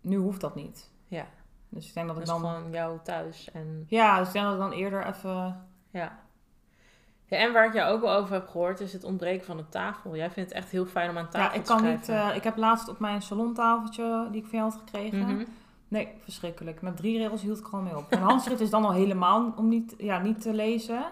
nu 0.00 0.16
hoeft 0.16 0.40
dat 0.40 0.54
niet. 0.54 0.90
Ja, 1.06 1.26
Dus 1.68 1.88
ik 1.88 1.94
denk 1.94 2.06
dat 2.06 2.16
dat 2.16 2.24
ik 2.24 2.30
dan... 2.30 2.40
gewoon 2.50 2.72
jou 2.72 2.98
thuis. 3.02 3.50
En 3.50 3.84
Ja, 3.88 4.18
dus 4.18 4.26
ik 4.26 4.32
denk 4.32 4.44
dat 4.44 4.54
ik 4.54 4.60
dan 4.60 4.72
eerder 4.72 5.06
even... 5.06 5.66
Ja. 5.90 6.18
Ja. 7.28 7.36
En 7.38 7.52
waar 7.52 7.66
ik 7.66 7.72
jou 7.74 7.92
ook 7.92 8.00
wel 8.00 8.14
over 8.14 8.32
heb 8.34 8.48
gehoord, 8.48 8.80
is 8.80 8.92
het 8.92 9.04
ontbreken 9.04 9.46
van 9.46 9.58
een 9.58 9.68
tafel. 9.68 10.16
Jij 10.16 10.30
vindt 10.30 10.50
het 10.50 10.58
echt 10.58 10.70
heel 10.70 10.86
fijn 10.86 11.10
om 11.10 11.18
aan 11.18 11.28
tafel 11.28 11.48
Ja, 11.50 11.52
ik 11.58 11.64
te 11.64 11.72
kan 11.72 11.84
niet... 11.84 12.08
eh, 12.08 12.30
ik 12.34 12.44
heb 12.44 12.56
laatst 12.56 12.88
op 12.88 12.98
mijn 12.98 13.22
salontafeltje, 13.22 14.28
die 14.30 14.40
ik 14.42 14.46
van 14.48 14.58
jou 14.58 14.70
had 14.70 14.80
gekregen... 14.84 15.18
Mhm. 15.18 15.44
Nee, 15.88 16.08
verschrikkelijk. 16.22 16.82
Met 16.82 16.96
drie 16.96 17.18
regels 17.18 17.42
hield 17.42 17.58
ik 17.58 17.64
gewoon 17.64 17.84
mee 17.84 17.96
op. 17.96 18.12
Een 18.12 18.18
handschrift 18.18 18.60
is 18.60 18.70
dan 18.70 18.84
al 18.84 18.92
helemaal 18.92 19.52
om 19.56 19.68
niet, 19.68 19.94
ja, 19.98 20.18
niet 20.18 20.40
te 20.40 20.52
lezen. 20.54 21.04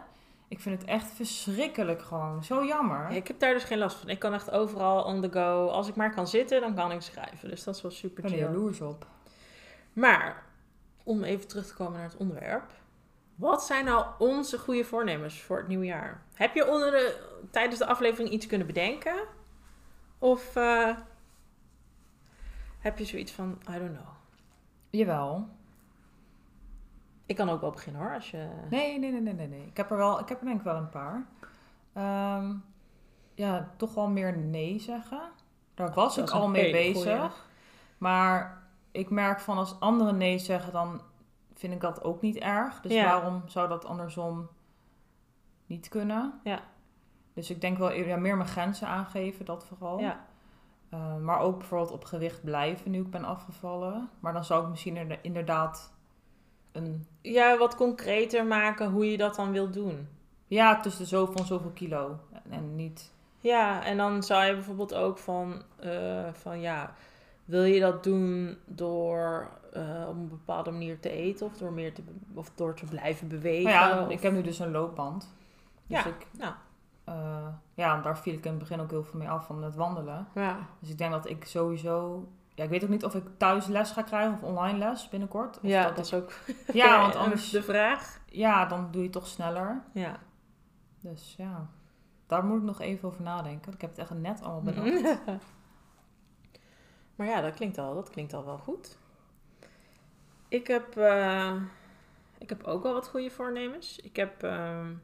Ik 0.49 0.61
vind 0.61 0.81
het 0.81 0.89
echt 0.91 1.11
verschrikkelijk 1.11 2.03
gewoon. 2.03 2.45
Zo 2.45 2.65
jammer. 2.65 3.11
Ja, 3.11 3.17
ik 3.17 3.29
heb 3.29 3.39
daar 3.41 3.53
dus 3.53 3.65
geen 3.65 3.79
last 3.79 3.97
van. 3.97 4.09
Ik 4.09 4.19
kan 4.19 4.33
echt 4.35 4.51
overal 4.51 5.03
on 5.05 5.21
the 5.21 5.33
go. 5.33 5.67
Als 5.69 5.89
ik 5.89 5.95
maar 5.97 6.15
kan 6.15 6.27
zitten, 6.27 6.61
dan 6.61 6.75
kan 6.75 6.93
ik 6.93 7.01
schrijven. 7.03 7.49
Dus 7.49 7.65
dat 7.65 7.75
is 7.77 7.83
wel 7.83 7.91
Ik 7.91 7.97
super 7.97 8.23
ben 8.23 8.33
er 8.33 8.39
chill. 8.39 8.47
jaloers 8.47 8.81
op. 8.81 9.07
Maar, 9.93 10.43
om 11.03 11.23
even 11.25 11.49
terug 11.49 11.67
te 11.67 11.75
komen 11.75 11.93
naar 11.93 12.09
het 12.09 12.17
onderwerp. 12.17 12.71
Wat 13.37 13.65
zijn 13.65 13.85
nou 13.85 14.07
onze 14.19 14.59
goede 14.59 14.85
voornemens 14.85 15.41
voor 15.43 15.57
het 15.59 15.69
nieuwe 15.69 15.85
jaar? 15.85 16.23
Heb 16.35 16.55
je 16.55 16.71
onder 16.71 16.91
de, 16.91 17.29
tijdens 17.51 17.79
de 17.79 17.87
aflevering 17.87 18.31
iets 18.31 18.47
kunnen 18.47 18.67
bedenken? 18.67 19.15
Of 20.19 20.57
eh, 20.57 20.97
heb 22.79 22.99
je 22.99 23.05
zoiets 23.05 23.33
van, 23.33 23.59
I 23.71 23.79
don't 23.79 23.97
know. 23.97 24.09
Jawel. 24.91 25.49
Ik 27.27 27.37
kan 27.37 27.51
ook 27.51 27.61
wel 27.61 27.71
beginnen 27.71 28.03
hoor, 28.03 28.15
als 28.15 28.31
je... 28.31 28.49
Nee, 28.71 28.99
nee, 28.99 29.11
nee, 29.11 29.21
nee, 29.21 29.35
nee. 29.35 29.49
nee. 29.49 29.67
Ik 29.67 29.77
heb 29.77 29.91
er 29.91 29.97
wel, 29.97 30.21
ik 30.21 30.29
heb 30.29 30.39
er 30.41 30.47
denk 30.47 30.59
ik 30.59 30.65
wel 30.65 30.77
een 30.77 30.89
paar. 30.89 31.27
Ehm, 31.93 32.55
ja, 33.35 33.71
toch 33.77 33.95
wel 33.95 34.09
meer 34.09 34.37
nee 34.37 34.79
zeggen. 34.79 35.21
Daar 35.75 35.93
was 35.93 36.19
ik 36.19 36.31
al 36.31 36.49
mee 36.49 36.73
bezig. 36.73 37.03
goeie. 37.03 37.31
Maar 37.99 38.63
ik 38.91 39.11
merk 39.11 39.41
van 39.41 39.57
als 39.57 39.81
anderen 39.81 40.17
nee 40.17 40.39
zeggen, 40.39 40.73
dan 40.73 41.01
vind 41.59 41.73
ik 41.73 41.81
dat 41.81 42.05
ook 42.05 42.21
niet 42.21 42.37
erg. 42.37 42.81
Dus 42.81 42.93
Ja. 42.93 43.05
waarom 43.05 43.43
zou 43.47 43.69
dat 43.69 43.85
andersom 43.85 44.49
niet 45.67 45.89
kunnen? 45.89 46.41
Ja. 46.45 46.61
Dus 47.35 47.51
ik 47.51 47.61
denk 47.61 47.79
wel 47.79 47.91
eerder- 47.91 48.09
ja, 48.13 48.17
meer 48.17 48.37
mijn 48.37 48.49
grenzen 48.49 48.89
aangeven, 48.89 49.45
dat 49.45 49.65
vooral. 49.67 49.99
Ja. 50.01 50.25
Eh, 50.91 51.17
maar 51.17 51.39
ook 51.41 51.59
bijvoorbeeld 51.59 51.91
op 51.93 52.05
gewicht 52.05 52.45
blijven 52.45 52.91
nu 52.91 53.01
ik 53.01 53.11
ben 53.11 53.25
afgevallen. 53.25 54.09
Maar 54.21 54.33
dan 54.33 54.45
zou 54.45 54.63
ik 54.65 54.69
misschien 54.69 54.97
inderda- 54.97 55.23
inderdaad 55.23 55.93
een... 56.73 57.07
ja, 57.21 57.57
wat 57.59 57.77
concreter 57.77 58.47
maken 58.47 58.91
hoe 58.91 59.11
je 59.11 59.17
dat 59.17 59.35
dan 59.35 59.53
wilt 59.53 59.73
doen. 59.73 60.09
Ja, 60.47 60.81
tussen 60.81 61.07
zo 61.07 61.27
van 61.27 61.47
zoveel 61.47 61.71
kilo. 61.71 62.19
En, 62.33 62.43
en 62.51 62.77
niet... 62.77 63.13
Ja, 63.41 63.85
en 63.85 63.97
dan 63.97 64.23
zou 64.23 64.45
je 64.45 64.55
bijvoorbeeld 64.55 64.95
ook 64.95 65.19
van, 65.19 65.63
eh, 65.77 66.33
van 66.33 66.61
ja, 66.61 66.95
wil 67.45 67.63
je 67.65 67.81
dat 67.81 68.05
doen 68.05 68.57
door 68.65 69.49
eh, 69.77 70.09
op 70.09 70.15
een 70.15 70.29
bepaalde 70.29 70.71
manier 70.71 71.01
te 71.01 71.11
eten 71.11 71.47
of 71.47 71.57
door, 71.57 71.73
meer 71.73 71.95
te, 71.95 72.03
of 72.35 72.51
door 72.55 72.75
te 72.75 72.85
blijven 72.85 73.29
bewegen? 73.29 73.71
Nou 73.73 73.97
ja, 73.97 74.03
of- 74.05 74.09
ik 74.11 74.21
heb 74.23 74.33
nu 74.33 74.43
dus 74.43 74.59
een 74.59 74.71
loopband. 74.71 75.35
Dus 75.87 75.99
Ja. 76.03 76.07
ik, 76.07 76.27
Nou, 76.39 76.53
eh, 77.05 77.47
ja, 77.75 78.01
daar 78.01 78.19
viel 78.19 78.33
ik 78.35 78.45
in 78.45 78.51
het 78.51 78.59
begin 78.59 78.81
ook 78.81 78.91
heel 78.91 79.05
veel 79.05 79.19
mee 79.19 79.29
af 79.31 79.47
van 79.47 79.63
het 79.63 79.75
wandelen. 79.75 80.27
ja. 80.35 80.59
Dus 80.81 80.91
ik 80.91 80.99
denk 80.99 81.11
dat 81.13 81.29
ik 81.29 81.45
sowieso... 81.45 82.29
Ja, 82.55 82.65
ik 82.65 82.71
weet 82.71 82.85
ook 82.85 82.91
niet 82.91 83.05
of 83.05 83.15
ik 83.15 83.25
thuis 83.37 83.67
les 83.67 83.91
ga 83.91 84.03
krijgen 84.03 84.33
of 84.35 84.43
online 84.43 84.79
les 84.79 85.09
binnenkort. 85.09 85.57
Of 85.57 85.63
ja, 85.63 85.83
dat 85.85 85.97
dat 85.97 86.05
is 86.05 86.15
ook 86.15 86.33
ja, 86.73 87.01
want 87.01 87.17
anders... 87.25 87.51
de 87.51 87.63
vraag. 87.63 88.21
Ja, 88.27 88.67
dan 88.67 88.89
doe 88.91 89.03
je 89.03 89.11
toch 89.11 89.27
sneller. 89.27 89.83
Ja. 89.93 90.17
Dus 91.01 91.35
ja, 91.39 91.67
daar 92.27 92.45
moet 92.45 92.57
ik 92.59 92.63
nog 92.65 92.81
even 92.81 93.09
over 93.09 93.23
nadenken. 93.23 93.73
Ik 93.73 93.81
heb 93.81 93.91
het 93.91 93.99
echt 93.99 94.11
net 94.15 94.43
allemaal 94.43 94.63
bedacht. 94.63 95.19
Maar 97.17 97.27
ja, 97.27 97.41
dat 97.41 97.55
klinkt, 97.55 97.79
al, 97.79 97.95
dat 97.95 98.11
klinkt 98.11 98.35
al 98.35 98.45
wel 98.45 98.59
goed. 98.59 98.99
Ik 100.49 100.67
heb, 100.67 100.97
eh, 100.97 101.55
ik 102.39 102.49
heb 102.49 102.63
ook 102.65 102.83
wel 102.83 102.93
wat 102.93 103.09
goede 103.09 103.31
voornemens. 103.31 103.99
Ik 103.99 104.17
heb 104.17 104.43
ehm, 104.43 104.95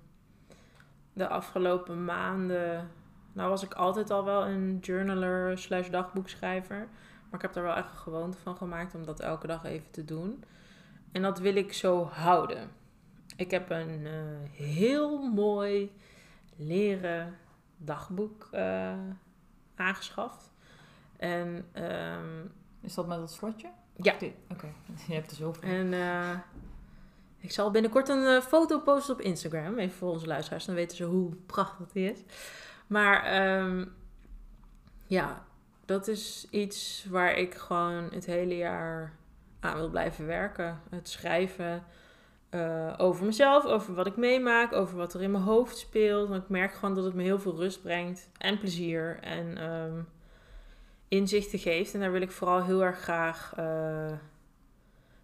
de 1.13 1.29
afgelopen 1.29 2.05
maanden... 2.05 2.91
Nou 3.33 3.49
was 3.49 3.63
ik 3.63 3.75
altijd 3.75 4.11
al 4.11 4.25
wel 4.25 4.47
een 4.47 4.79
journaler 4.81 5.59
slash 5.59 5.89
dagboekschrijver. 5.89 6.89
Maar 7.31 7.41
ik 7.41 7.43
heb 7.43 7.57
er 7.57 7.63
wel 7.63 7.75
echt 7.75 7.91
een 7.91 7.97
gewoonte 7.97 8.39
van 8.39 8.57
gemaakt 8.57 8.95
om 8.95 9.05
dat 9.05 9.21
elke 9.21 9.47
dag 9.47 9.65
even 9.65 9.91
te 9.91 10.05
doen. 10.05 10.45
En 11.13 11.23
dat 11.23 11.39
wil 11.39 11.55
ik 11.57 11.73
zo 11.73 12.05
houden. 12.05 12.71
Ik 13.37 13.51
heb 13.51 13.71
een 13.71 14.07
eh, 14.07 14.51
heel 14.51 15.31
mooi 15.31 15.93
leren 16.57 17.39
dagboek 17.77 18.49
eh, 18.51 18.99
aangeschaft. 19.75 20.53
En 21.17 21.69
ehm, 21.73 22.47
Is 22.81 22.95
dat 22.95 23.07
met 23.07 23.19
dat 23.19 23.33
slotje? 23.33 23.71
Ja. 24.03 24.15
Oké, 24.49 24.67
je 25.09 25.15
hebt 25.15 25.31
er 25.31 25.37
zoveel. 25.37 25.71
En 25.71 25.93
eh, 25.93 26.39
ik 27.39 27.51
zal 27.53 27.71
binnenkort 27.71 28.09
een 28.09 28.27
eh, 28.27 28.41
foto 28.41 28.81
posten 28.81 29.15
op 29.15 29.21
Instagram. 29.21 29.79
Even 29.79 29.97
voor 29.97 30.11
onze 30.11 30.27
luisteraars, 30.27 30.65
dan 30.65 30.75
weten 30.75 30.97
ze 30.97 31.05
hoe 31.05 31.35
prachtig 31.47 31.87
die 31.93 32.13
is. 32.13 32.19
Maar 32.87 33.25
ehm, 33.25 33.85
ja, 35.07 35.45
dat 35.85 36.09
is 36.09 36.47
iets 36.51 37.07
waar 37.11 37.37
ik 37.37 37.55
gewoon 37.55 38.09
het 38.13 38.27
hele 38.27 38.57
jaar 38.57 39.17
aan 39.61 39.77
wil 39.77 39.89
blijven 39.89 40.27
werken. 40.27 40.81
Het 40.91 41.09
schrijven 41.09 41.85
eh, 42.51 42.95
over 42.97 43.25
mezelf, 43.25 43.65
over 43.65 43.95
wat 43.95 44.07
ik 44.07 44.17
meemaak, 44.17 44.73
over 44.73 44.97
wat 44.97 45.15
er 45.15 45.23
in 45.23 45.31
mijn 45.31 45.45
hoofd 45.45 45.77
speelt. 45.77 46.29
Want 46.29 46.43
ik 46.43 46.49
merk 46.49 46.75
gewoon 46.75 46.95
dat 46.95 47.05
het 47.05 47.15
me 47.15 47.23
heel 47.23 47.39
veel 47.39 47.57
rust 47.57 47.83
brengt 47.83 48.31
en 48.39 48.59
plezier 48.59 49.19
en 49.21 49.59
ehm, 49.59 50.01
inzichten 51.13 51.59
geeft. 51.59 51.95
En 51.95 52.01
daar 52.01 52.13
wil 52.13 52.21
ik 52.21 52.31
vooral 52.31 52.65
heel 52.65 52.85
erg 52.85 52.99
graag 52.99 53.53
eh, 53.57 54.13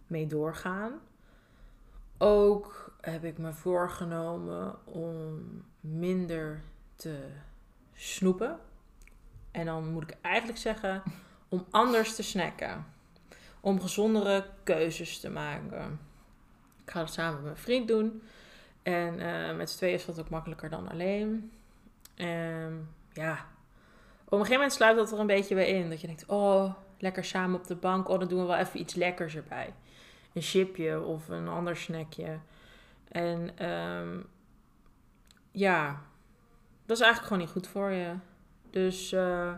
mee 0.07 0.27
doorgaan. 0.27 0.91
Ook 2.17 2.93
heb 3.01 3.23
ik 3.23 3.37
me 3.37 3.53
voorgenomen 3.53 4.85
om 4.85 5.43
minder 5.79 6.61
te 6.95 7.27
snoepen. 7.93 8.59
En 9.51 9.65
dan 9.65 9.91
moet 9.91 10.03
ik 10.03 10.17
eigenlijk 10.21 10.57
zeggen 10.57 11.03
om 11.49 11.65
anders 11.69 12.15
te 12.15 12.23
snacken. 12.23 12.85
Om 13.59 13.81
gezondere 13.81 14.45
keuzes 14.63 15.19
te 15.19 15.29
maken. 15.29 15.99
Ik 16.83 16.91
ga 16.91 16.99
dat 16.99 17.13
samen 17.13 17.33
met 17.33 17.43
mijn 17.43 17.57
vriend 17.57 17.87
doen. 17.87 18.21
En 18.83 19.19
eh, 19.19 19.55
met 19.55 19.69
z'n 19.69 19.77
tweeën 19.77 19.95
is 19.95 20.05
dat 20.05 20.19
ook 20.19 20.29
makkelijker 20.29 20.69
dan 20.69 20.89
alleen. 20.89 21.51
Ehm, 22.15 22.73
ja, 23.13 23.45
op 24.29 24.39
een 24.39 24.45
gegeven 24.45 24.53
moment 24.53 24.73
sluit 24.73 24.97
dat 24.97 25.11
er 25.11 25.19
een 25.19 25.27
beetje 25.27 25.55
bij 25.55 25.67
in. 25.67 25.89
Dat 25.89 26.01
je 26.01 26.07
denkt, 26.07 26.25
oh, 26.27 26.73
lekker 26.97 27.25
samen 27.25 27.59
op 27.59 27.67
de 27.67 27.75
bank. 27.75 28.09
Oh, 28.09 28.19
dan 28.19 28.27
doen 28.27 28.39
we 28.39 28.45
wel 28.45 28.57
even 28.57 28.79
iets 28.79 28.93
lekkers 28.93 29.35
erbij. 29.35 29.73
Een 30.33 30.41
chipje 30.41 31.01
of 31.01 31.29
een 31.29 31.47
ander 31.47 31.77
snackje. 31.77 32.39
En 33.07 33.57
ehm, 33.57 34.19
ja, 35.51 36.01
dat 36.85 36.97
is 36.97 37.03
eigenlijk 37.03 37.33
gewoon 37.33 37.39
niet 37.39 37.51
goed 37.51 37.67
voor 37.67 37.91
je. 37.91 38.13
Dus 38.69 39.11
eh, 39.11 39.51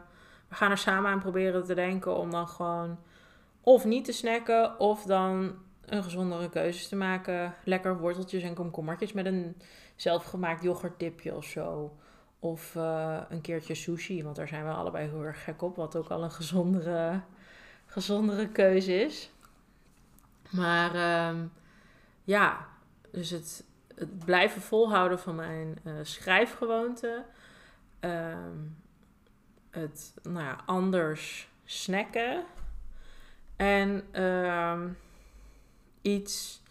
we 0.47 0.55
gaan 0.55 0.71
er 0.71 0.77
samen 0.77 1.11
aan 1.11 1.19
proberen 1.19 1.63
te 1.63 1.75
denken 1.75 2.15
om 2.15 2.31
dan 2.31 2.47
gewoon 2.47 2.99
of 3.61 3.85
niet 3.85 4.05
te 4.05 4.11
snacken 4.11 4.79
of 4.79 5.03
dan 5.03 5.55
een 5.85 6.03
gezondere 6.03 6.49
keuzes 6.49 6.87
te 6.87 6.95
maken. 6.95 7.53
Lekker 7.63 7.97
worteltjes 7.97 8.43
en 8.43 8.53
komkommertjes 8.53 9.13
met 9.13 9.25
een 9.25 9.61
zelfgemaakt 9.95 10.63
yoghurtdipje 10.63 11.35
of 11.35 11.45
zo. 11.45 11.97
Of 12.43 12.75
eh, 12.75 13.21
een 13.29 13.41
keertje 13.41 13.75
sushi, 13.75 14.23
want 14.23 14.35
daar 14.35 14.47
zijn 14.47 14.65
we 14.65 14.71
allebei 14.71 15.09
heel 15.09 15.23
erg 15.23 15.43
gek 15.43 15.61
op. 15.61 15.75
Wat 15.75 15.95
ook 15.95 16.09
al 16.09 16.23
een 16.23 16.31
gezondere, 16.31 17.21
gezondere 17.85 18.47
keuze 18.47 18.93
is. 19.03 19.31
Maar 20.49 20.95
ehm, 20.95 21.45
ja, 22.23 22.67
dus 23.11 23.29
het, 23.29 23.63
het 23.95 24.25
blijven 24.25 24.61
volhouden 24.61 25.19
van 25.19 25.35
mijn 25.35 25.79
eh, 25.83 25.93
schrijfgewoonte. 26.01 27.25
Ehm, 27.99 28.57
het 29.69 30.13
nou 30.23 30.45
ja, 30.45 30.57
anders 30.65 31.49
snacken. 31.65 32.43
En 33.55 34.03
ehm, 34.11 34.89
iets. 36.01 36.61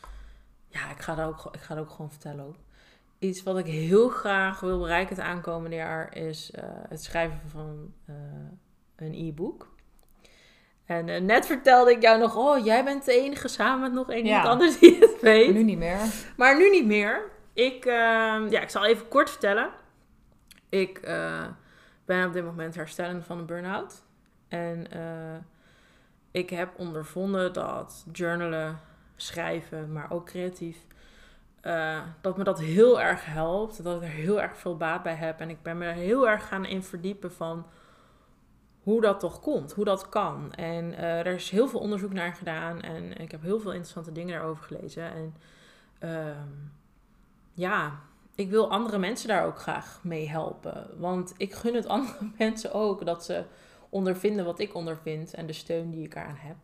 Ja, 0.68 0.90
ik 0.90 0.98
ga, 0.98 1.14
dat 1.14 1.28
ook, 1.28 1.54
ik 1.54 1.60
ga 1.60 1.74
het 1.74 1.84
ook 1.84 1.90
gewoon 1.90 2.10
vertellen. 2.10 2.56
Iets 3.20 3.42
wat 3.42 3.58
ik 3.58 3.66
heel 3.66 4.08
graag 4.08 4.60
wil 4.60 4.78
bereiken 4.78 5.16
het 5.16 5.24
aankomende 5.24 5.76
jaar 5.76 6.16
is 6.16 6.50
eh, 6.50 6.64
het 6.88 7.02
schrijven 7.02 7.40
van 7.50 7.94
eh, 8.06 8.14
een 8.96 9.14
e-book. 9.14 9.68
En 10.84 11.08
eh, 11.08 11.20
net 11.20 11.46
vertelde 11.46 11.90
ik 11.90 12.02
jou 12.02 12.18
nog, 12.18 12.36
oh, 12.36 12.64
jij 12.64 12.84
bent 12.84 13.04
de 13.04 13.12
enige 13.12 13.48
samen 13.48 13.80
met 13.80 13.92
nog 13.92 14.10
één 14.10 14.24
Ja. 14.24 14.36
iemand 14.36 14.46
anders 14.48 14.78
die 14.78 14.98
het 15.00 15.20
weet. 15.20 15.52
Nu 15.52 15.62
niet 15.62 15.78
meer. 15.78 15.98
Maar 16.36 16.58
nu 16.58 16.70
niet 16.70 16.86
meer. 16.86 17.22
Ik, 17.52 17.84
ehm, 17.84 18.48
ja, 18.48 18.60
ik 18.60 18.70
zal 18.70 18.84
even 18.84 19.08
kort 19.08 19.30
vertellen. 19.30 19.70
Ik 20.68 21.00
ben 22.04 22.26
op 22.26 22.32
dit 22.32 22.44
moment 22.44 22.74
herstellend 22.74 23.24
van 23.24 23.38
een 23.38 23.46
burn-out. 23.46 24.02
En 24.48 24.86
ik 26.30 26.50
heb 26.50 26.70
ondervonden 26.76 27.52
dat 27.52 28.04
journalen, 28.12 28.78
schrijven, 29.16 29.92
maar 29.92 30.10
ook 30.10 30.26
creatief, 30.26 30.76
eh, 31.60 32.00
dat 32.20 32.36
me 32.36 32.44
dat 32.44 32.60
heel 32.60 33.00
erg 33.00 33.24
helpt. 33.24 33.82
Dat 33.82 33.96
ik 33.96 34.02
er 34.02 34.14
heel 34.14 34.40
erg 34.40 34.56
veel 34.56 34.76
baat 34.76 35.02
bij 35.02 35.14
heb. 35.14 35.40
En 35.40 35.50
ik 35.50 35.62
ben 35.62 35.78
me 35.78 35.84
er 35.84 35.92
heel 35.92 36.28
erg 36.28 36.48
gaan 36.48 36.64
in 36.64 36.82
verdiepen 36.82 37.32
van 37.32 37.66
hoe 38.82 39.00
dat 39.00 39.20
toch 39.20 39.40
komt, 39.40 39.72
hoe 39.72 39.84
dat 39.84 40.08
kan. 40.08 40.52
En 40.52 40.94
eh, 40.94 41.18
er 41.18 41.26
is 41.26 41.50
heel 41.50 41.68
veel 41.68 41.80
onderzoek 41.80 42.12
naar 42.12 42.32
gedaan 42.32 42.80
en 42.80 43.16
ik 43.16 43.30
heb 43.30 43.42
heel 43.42 43.60
veel 43.60 43.70
interessante 43.70 44.12
dingen 44.12 44.38
daarover 44.38 44.64
gelezen. 44.64 45.12
En 45.12 45.34
ehm, 45.98 46.48
ja, 47.52 48.00
ik 48.34 48.50
wil 48.50 48.70
andere 48.70 48.98
mensen 48.98 49.28
daar 49.28 49.46
ook 49.46 49.58
graag 49.58 50.00
mee 50.02 50.28
helpen. 50.28 50.86
Want 50.98 51.34
ik 51.36 51.54
gun 51.54 51.74
het 51.74 51.86
andere 51.96 52.30
mensen 52.38 52.72
ook 52.72 53.06
dat 53.06 53.24
ze 53.24 53.44
ondervinden 53.88 54.44
wat 54.44 54.58
ik 54.58 54.74
ondervind 54.74 55.34
en 55.34 55.46
de 55.46 55.52
steun 55.52 55.90
die 55.90 56.04
ik 56.04 56.14
eraan 56.14 56.36
heb. 56.38 56.56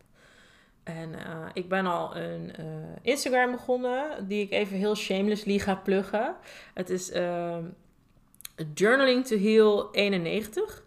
En 0.87 1.15
eh, 1.15 1.47
ik 1.53 1.69
ben 1.69 1.87
al 1.87 2.17
een 2.17 2.57
eh, 2.57 2.65
Instagram 3.03 3.51
begonnen, 3.51 4.29
die 4.29 4.43
ik 4.43 4.51
even 4.51 4.77
heel 4.77 4.95
shamelessly 4.95 5.59
ga 5.59 5.75
pluggen. 5.75 6.37
Het 6.75 6.91
is 6.91 7.11
ehm, 7.11 7.65
Journaling 8.75 9.27
to 9.27 9.39
Heal 9.39 9.89
91. 9.93 10.83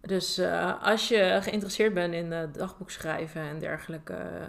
Dus 0.00 0.38
eh, 0.38 0.82
als 0.82 1.08
je 1.08 1.38
geïnteresseerd 1.42 1.94
bent 1.94 2.14
in 2.14 2.50
dagboek 2.52 2.90
schrijven 2.90 3.40
en 3.42 3.58
dergelijke, 3.58 4.46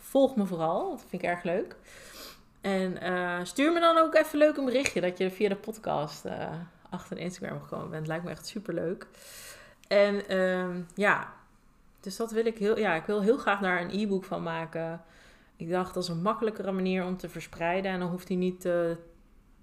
volg 0.00 0.36
me 0.36 0.46
vooral. 0.46 0.90
Dat 0.90 1.04
vind 1.08 1.22
ik 1.22 1.28
erg 1.28 1.42
leuk. 1.42 1.76
En 2.60 2.96
stuur 3.46 3.72
me 3.72 3.80
dan 3.80 3.98
ook 3.98 4.14
even 4.14 4.38
leuk 4.38 4.56
een 4.56 4.64
berichtje 4.64 5.00
dat 5.00 5.18
je 5.18 5.30
via 5.30 5.48
de 5.48 5.56
podcast 5.56 6.24
achter 6.90 7.18
Instagram 7.18 7.60
gekomen 7.60 7.90
bent. 7.90 8.06
Lijkt 8.06 8.24
me 8.24 8.30
echt 8.30 8.46
super 8.46 8.74
leuk. 8.74 9.06
En 9.88 10.28
ehm, 10.28 10.80
ja, 10.94 11.32
dus 12.02 12.16
dat 12.16 12.30
wil 12.32 12.46
ik 12.46 12.58
heel, 12.58 12.78
ja, 12.78 12.94
ik 12.94 13.04
wil 13.04 13.20
heel 13.20 13.36
graag 13.36 13.60
daar 13.60 13.80
een 13.80 14.00
e-book 14.00 14.24
van 14.24 14.42
maken. 14.42 15.02
Ik 15.56 15.70
dacht 15.70 15.94
dat 15.94 16.02
is 16.02 16.08
een 16.08 16.22
makkelijkere 16.22 16.72
manier 16.72 17.04
om 17.04 17.16
te 17.16 17.28
verspreiden 17.28 17.90
en 17.90 18.00
dan 18.00 18.10
hoeft 18.10 18.28
hij 18.28 18.36
niet 18.36 18.64
eh 18.64 18.90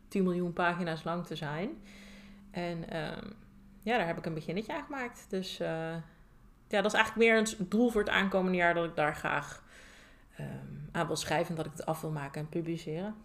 10 0.10 0.24
miljoen 0.24 0.54
pagina's 0.54 1.04
lang 1.04 1.26
te 1.26 1.36
zijn. 1.36 1.70
En 2.52 2.90
ehm, 2.90 3.28
ja, 3.82 3.98
daar 3.98 4.08
heb 4.08 4.18
ik 4.18 4.26
een 4.26 4.34
beginnetje 4.34 4.74
aan 4.74 4.84
gemaakt. 4.84 5.26
Dus 5.30 5.60
eh, 5.60 5.96
ja, 6.68 6.82
dat 6.82 6.86
is 6.86 6.94
eigenlijk 6.94 7.16
meer 7.16 7.38
een 7.38 7.70
doel 7.70 7.90
voor 7.90 8.02
het 8.02 8.10
aankomende 8.10 8.58
jaar 8.58 8.74
dat 8.74 8.86
ik 8.86 8.96
daar 8.96 9.16
graag 9.16 9.64
ehm, 10.36 10.48
aan 10.92 11.08
wil 11.08 11.16
schrijven 11.16 11.50
en 11.50 11.56
dat 11.56 11.66
ik 11.66 11.72
het 11.72 11.86
af 11.86 12.02
wil 12.02 12.12
maken 12.12 12.42
en 12.42 12.50
publiceren. 12.50 13.16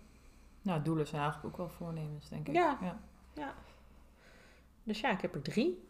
Nou, 0.63 0.83
doelen 0.83 1.07
zijn 1.07 1.23
eigenlijk 1.23 1.53
ook 1.53 1.57
wel 1.57 1.77
voornemens, 1.77 2.29
denk 2.29 2.49
ik. 2.49 2.55
Ja. 2.55 2.79
ja. 3.35 3.55
Dus 4.83 5.01
ja, 5.01 5.11
ik 5.11 5.21
heb 5.21 5.35
er 5.35 5.43
drie. 5.43 5.89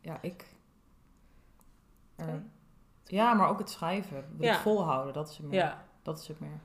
Ja, 0.00 0.18
ik. 0.22 0.46
Ja, 3.04 3.34
maar 3.34 3.48
ook 3.48 3.58
het 3.58 3.70
schrijven. 3.70 4.24
Ja. 4.38 4.52
ik 4.52 4.58
volhouden, 4.58 5.12
dat 5.12 5.28
is 5.28 5.36
het 5.36 5.46
meer. 5.46 5.58
Ja, 5.58 5.84
Dat 6.02 6.18
is 6.18 6.28
het 6.28 6.40
meer. 6.40 6.60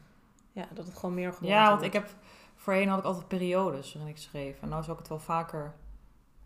ja 0.51 0.67
dat 0.73 0.85
het 0.85 0.95
gewoon 0.95 1.15
meer 1.15 1.33
Ja, 1.41 1.69
want 1.69 1.81
ik 1.81 1.93
heb 1.93 2.09
voorheen 2.55 2.89
had 2.89 2.99
ik 2.99 3.05
altijd 3.05 3.27
periodes 3.27 3.93
waarin 3.93 4.11
ik 4.11 4.17
schreef. 4.19 4.61
En 4.61 4.69
nu 4.69 4.83
zou 4.83 4.91
ik 4.93 4.99
het 4.99 5.07
wel 5.09 5.19
vaker 5.19 5.73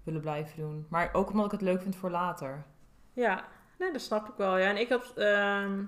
willen 0.03 0.21
blijven 0.21 0.57
doen. 0.57 0.85
Maar 0.89 1.09
ook 1.13 1.29
omdat 1.29 1.45
ik 1.45 1.51
het 1.51 1.61
leuk 1.61 1.81
vind 1.81 1.95
voor 1.95 2.09
later. 2.09 2.65
Ja, 3.13 3.43
nee, 3.79 3.91
dat 3.91 4.01
snap 4.01 4.29
ik 4.29 4.35
wel. 4.37 4.57
Ja, 4.57 4.69
en 4.69 4.77
ik 4.79 4.89
heb, 4.89 5.03
ehm, 5.15 5.83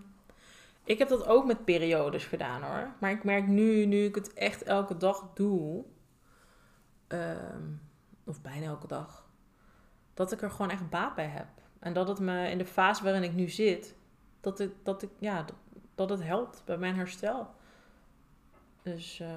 ik 0.84 0.98
heb 0.98 1.10
dat 1.10 1.28
ook 1.28 1.46
met 1.46 1.66
periodes 1.66 2.26
gedaan 2.26 2.62
hoor. 2.64 2.88
Maar 3.00 3.12
ik 3.12 3.24
merk 3.24 3.48
nu, 3.48 3.86
nu 3.86 4.04
ik 4.06 4.16
het 4.16 4.34
echt 4.34 4.64
elke 4.64 4.98
dag 4.98 5.30
doe, 5.34 5.86
ehm, 7.08 7.64
of 8.26 8.42
bijna 8.42 8.66
elke 8.66 8.88
dag, 8.88 9.30
dat 10.14 10.32
ik 10.32 10.42
er 10.42 10.52
gewoon 10.52 10.72
echt 10.72 10.90
baat 10.90 11.16
bij 11.16 11.28
heb. 11.28 11.48
En 11.82 11.94
dat 11.94 12.08
het 12.08 12.20
me 12.20 12.50
in 12.50 12.58
de 12.58 12.65
fase 12.65 13.04
waarin 13.04 13.24
ik 13.24 13.34
nu 13.34 13.50
zit, 13.50 13.96
dat, 14.39 14.58
het, 14.58 14.72
dat, 14.84 15.02
ik, 15.02 15.10
ja, 15.20 15.44
dat, 15.44 15.56
dat 15.96 16.10
het 16.10 16.24
helpt 16.24 16.62
bij 16.65 16.78
mijn 16.78 16.96
herstel. 16.96 17.48
Dus 18.82 19.20
eh, 19.20 19.28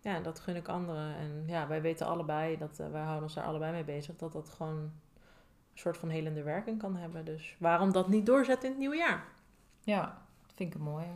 ja, 0.00 0.20
dat 0.20 0.40
gun 0.40 0.56
ik 0.56 0.68
anderen. 0.68 1.16
En 1.16 1.44
ja, 1.46 1.66
wij 1.66 1.82
weten 1.82 2.06
allebei, 2.06 2.58
dat 2.58 2.78
eh, 2.78 2.90
wij 2.90 3.02
houden 3.02 3.22
ons 3.22 3.34
daar 3.34 3.44
allebei 3.44 3.72
mee 3.72 3.84
bezig, 3.84 4.16
dat 4.16 4.32
dat 4.32 4.50
gewoon 4.50 4.76
een 4.78 4.92
soort 5.74 5.96
van 5.96 6.08
helende 6.08 6.42
werking 6.42 6.78
kan 6.78 6.96
hebben. 6.96 7.24
Dus 7.24 7.56
waarom 7.58 7.92
dat 7.92 8.08
niet 8.08 8.26
doorzetten 8.26 8.64
in 8.64 8.70
het 8.70 8.80
nieuwe 8.80 8.96
jaar? 8.96 9.24
Ja, 9.80 10.00
dat 10.46 10.52
vind 10.54 10.74
ik 10.74 10.80
een 10.80 10.86
mooie. 10.86 11.06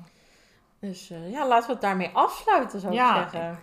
Dus 0.78 1.10
eh, 1.10 1.30
ja, 1.30 1.48
laten 1.48 1.66
we 1.66 1.72
het 1.72 1.82
daarmee 1.82 2.10
afsluiten, 2.12 2.80
zou 2.80 2.94
Ja, 2.94 3.24
ik 3.24 3.30
zeggen. 3.30 3.60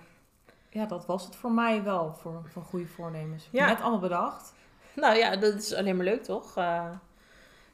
Ja, 0.70 0.86
dat 0.86 1.06
was 1.06 1.26
het 1.26 1.36
voor 1.36 1.52
mij 1.52 1.84
wel, 1.84 2.14
voor, 2.14 2.42
voor 2.46 2.64
goede 2.64 2.88
voornemens. 2.88 3.50
Ja. 3.52 3.66
Net 3.66 3.82
allemaal 3.82 4.00
bedacht. 4.00 4.54
Nou 5.02 5.18
ja, 5.18 5.36
dat 5.36 5.54
is 5.54 5.74
alleen 5.74 5.96
maar 5.96 6.06
leuk, 6.06 6.24
toch? 6.24 6.58
Eh, 6.58 6.90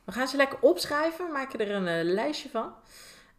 we 0.03 0.11
gaan 0.11 0.27
ze 0.27 0.37
lekker 0.37 0.57
opschrijven. 0.61 1.31
Maken 1.31 1.59
er 1.59 1.71
een 1.71 1.87
eh, 1.87 2.03
lijstje 2.03 2.49
van. 2.49 2.73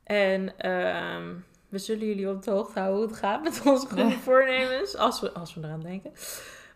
En 0.05 0.59
ehm, 0.59 1.35
we 1.69 1.79
zullen 1.79 2.07
jullie 2.07 2.29
op 2.29 2.43
de 2.43 2.51
hoogte 2.51 2.79
houden 2.79 3.01
hoe 3.01 3.11
het 3.11 3.19
gaat 3.19 3.43
met 3.43 3.61
onze 3.67 3.87
goede 3.87 4.19
voornemens. 4.19 4.97
Als 4.97 5.21
we, 5.21 5.33
als 5.33 5.55
we 5.55 5.61
eraan 5.65 5.81
denken. 5.81 6.13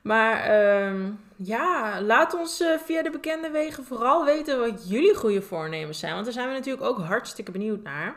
Maar 0.03 0.41
ehm, 0.41 1.11
ja, 1.37 2.01
laat 2.01 2.35
ons 2.35 2.61
eh, 2.61 2.79
via 2.79 3.03
de 3.03 3.11
bekende 3.11 3.51
wegen 3.51 3.85
vooral 3.85 4.25
weten 4.25 4.61
wat 4.61 4.89
jullie 4.89 5.15
goede 5.15 5.43
voornemens 5.43 5.99
zijn. 5.99 6.13
Want 6.13 6.25
daar 6.25 6.35
zijn 6.35 6.49
we 6.49 6.55
natuurlijk 6.55 6.87
ook 6.87 6.99
hartstikke 6.99 7.51
benieuwd 7.51 7.83
naar. 7.83 8.17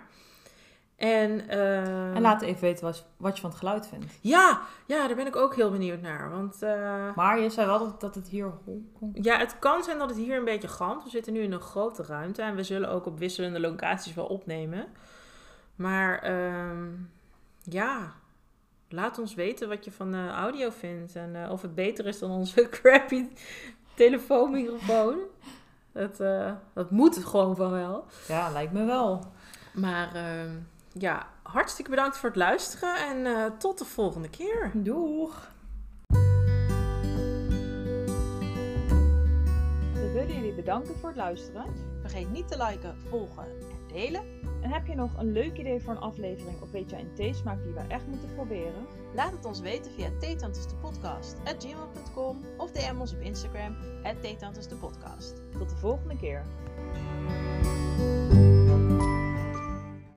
En, 1.00 1.48
ehm, 1.50 2.16
En 2.16 2.22
laat 2.22 2.42
even 2.42 2.62
weten 2.62 2.86
wat, 2.86 3.06
wat 3.18 3.36
je 3.36 3.42
van 3.42 3.50
het 3.50 3.60
geluid 3.60 3.88
vindt. 3.88 4.06
ja, 4.22 4.62
ja, 4.86 5.08
daar 5.08 5.16
ben 5.16 5.28
ik 5.28 5.36
ook 5.36 5.56
heel 5.56 5.72
benieuwd 5.72 6.02
naar. 6.02 6.30
Want 6.30 6.62
eh, 6.62 7.16
Maar 7.16 7.40
je 7.40 7.50
zei 7.50 7.68
wel 7.68 7.80
dat, 7.80 8.02
dat 8.02 8.16
het 8.16 8.28
hier 8.28 8.52
hol 8.66 8.92
komt. 9.00 9.26
Ja, 9.26 9.38
het 9.38 9.60
kan 9.60 9.84
zijn 9.84 9.98
dat 9.98 10.10
het 10.10 10.18
hier 10.18 10.38
een 10.38 10.46
beetje 10.46 10.68
gamt. 10.68 11.04
We 11.04 11.10
zitten 11.10 11.34
nu 11.34 11.40
in 11.40 11.52
een 11.52 11.60
grote 11.62 12.04
ruimte 12.04 12.42
en 12.42 12.56
we 12.56 12.64
zullen 12.64 12.90
ook 12.90 13.06
op 13.06 13.20
wisselende 13.20 13.60
locaties 13.60 14.14
wel 14.14 14.26
opnemen. 14.26 14.86
Maar 15.76 16.20
ehm, 16.20 16.88
ja, 17.64 18.14
laat 18.90 19.20
ons 19.20 19.34
weten 19.34 19.70
wat 19.70 19.86
je 19.86 19.92
van 19.92 20.12
de 20.12 20.30
audio 20.30 20.70
vindt 20.70 21.16
en 21.16 21.44
eh, 21.44 21.52
of 21.52 21.62
het 21.62 21.76
beter 21.76 22.06
is 22.06 22.20
dan 22.20 22.32
onze 22.32 22.68
crappy 22.82 23.28
telefoonmicrofoon. 23.94 25.18
Dat, 25.92 26.20
eh, 26.20 26.52
dat 26.74 26.92
moet 26.92 27.16
het 27.16 27.26
gewoon 27.26 27.56
van 27.56 27.72
wel. 27.72 28.06
Ja, 28.28 28.50
lijkt 28.50 28.74
me 28.74 28.86
wel. 28.86 29.24
Maar 29.74 30.16
ehm, 30.16 30.52
ja, 30.94 31.28
hartstikke 31.44 31.90
bedankt 31.90 32.18
voor 32.18 32.30
het 32.30 32.38
luisteren 32.38 32.96
en 32.96 33.26
eh, 33.26 33.46
tot 33.58 33.78
de 33.78 33.86
volgende 33.86 34.30
keer. 34.30 34.72
Doeg! 34.74 35.52
We 39.94 40.12
willen 40.14 40.36
jullie 40.36 40.54
bedanken 40.54 40.96
voor 41.00 41.10
het 41.10 41.18
luisteren. 41.18 41.66
Vergeet 42.02 42.32
niet 42.32 42.48
te 42.48 42.66
liken, 42.66 42.96
volgen 43.10 43.44
en 43.44 43.88
delen. 43.94 44.24
En 44.62 44.72
heb 44.72 44.88
je 44.88 44.96
nog 44.96 45.18
een 45.18 45.32
leuk 45.32 45.58
idee 45.58 45.82
voor 45.82 45.94
een 45.94 46.00
aflevering 46.00 46.62
of 46.62 46.72
weet 46.72 46.90
jij 46.90 47.00
een 47.00 47.14
theesmaak 47.14 47.64
die 47.64 47.74
we 47.74 47.82
echt 47.88 48.08
moeten 48.08 48.34
proberen? 48.36 48.88
Laat 49.16 49.32
het 49.32 49.46
ons 49.46 49.60
weten 49.60 49.92
via 49.92 50.10
theetantesdepodcast@gmail.com 50.20 52.46
of 52.58 52.72
DM 52.72 53.00
ons 53.00 53.14
op 53.14 53.20
Instagram 53.20 53.76
@theetantesdepodcast. 54.22 55.52
Tot 55.52 55.70
de 55.70 55.76
volgende 55.76 56.18
keer. 56.18 56.44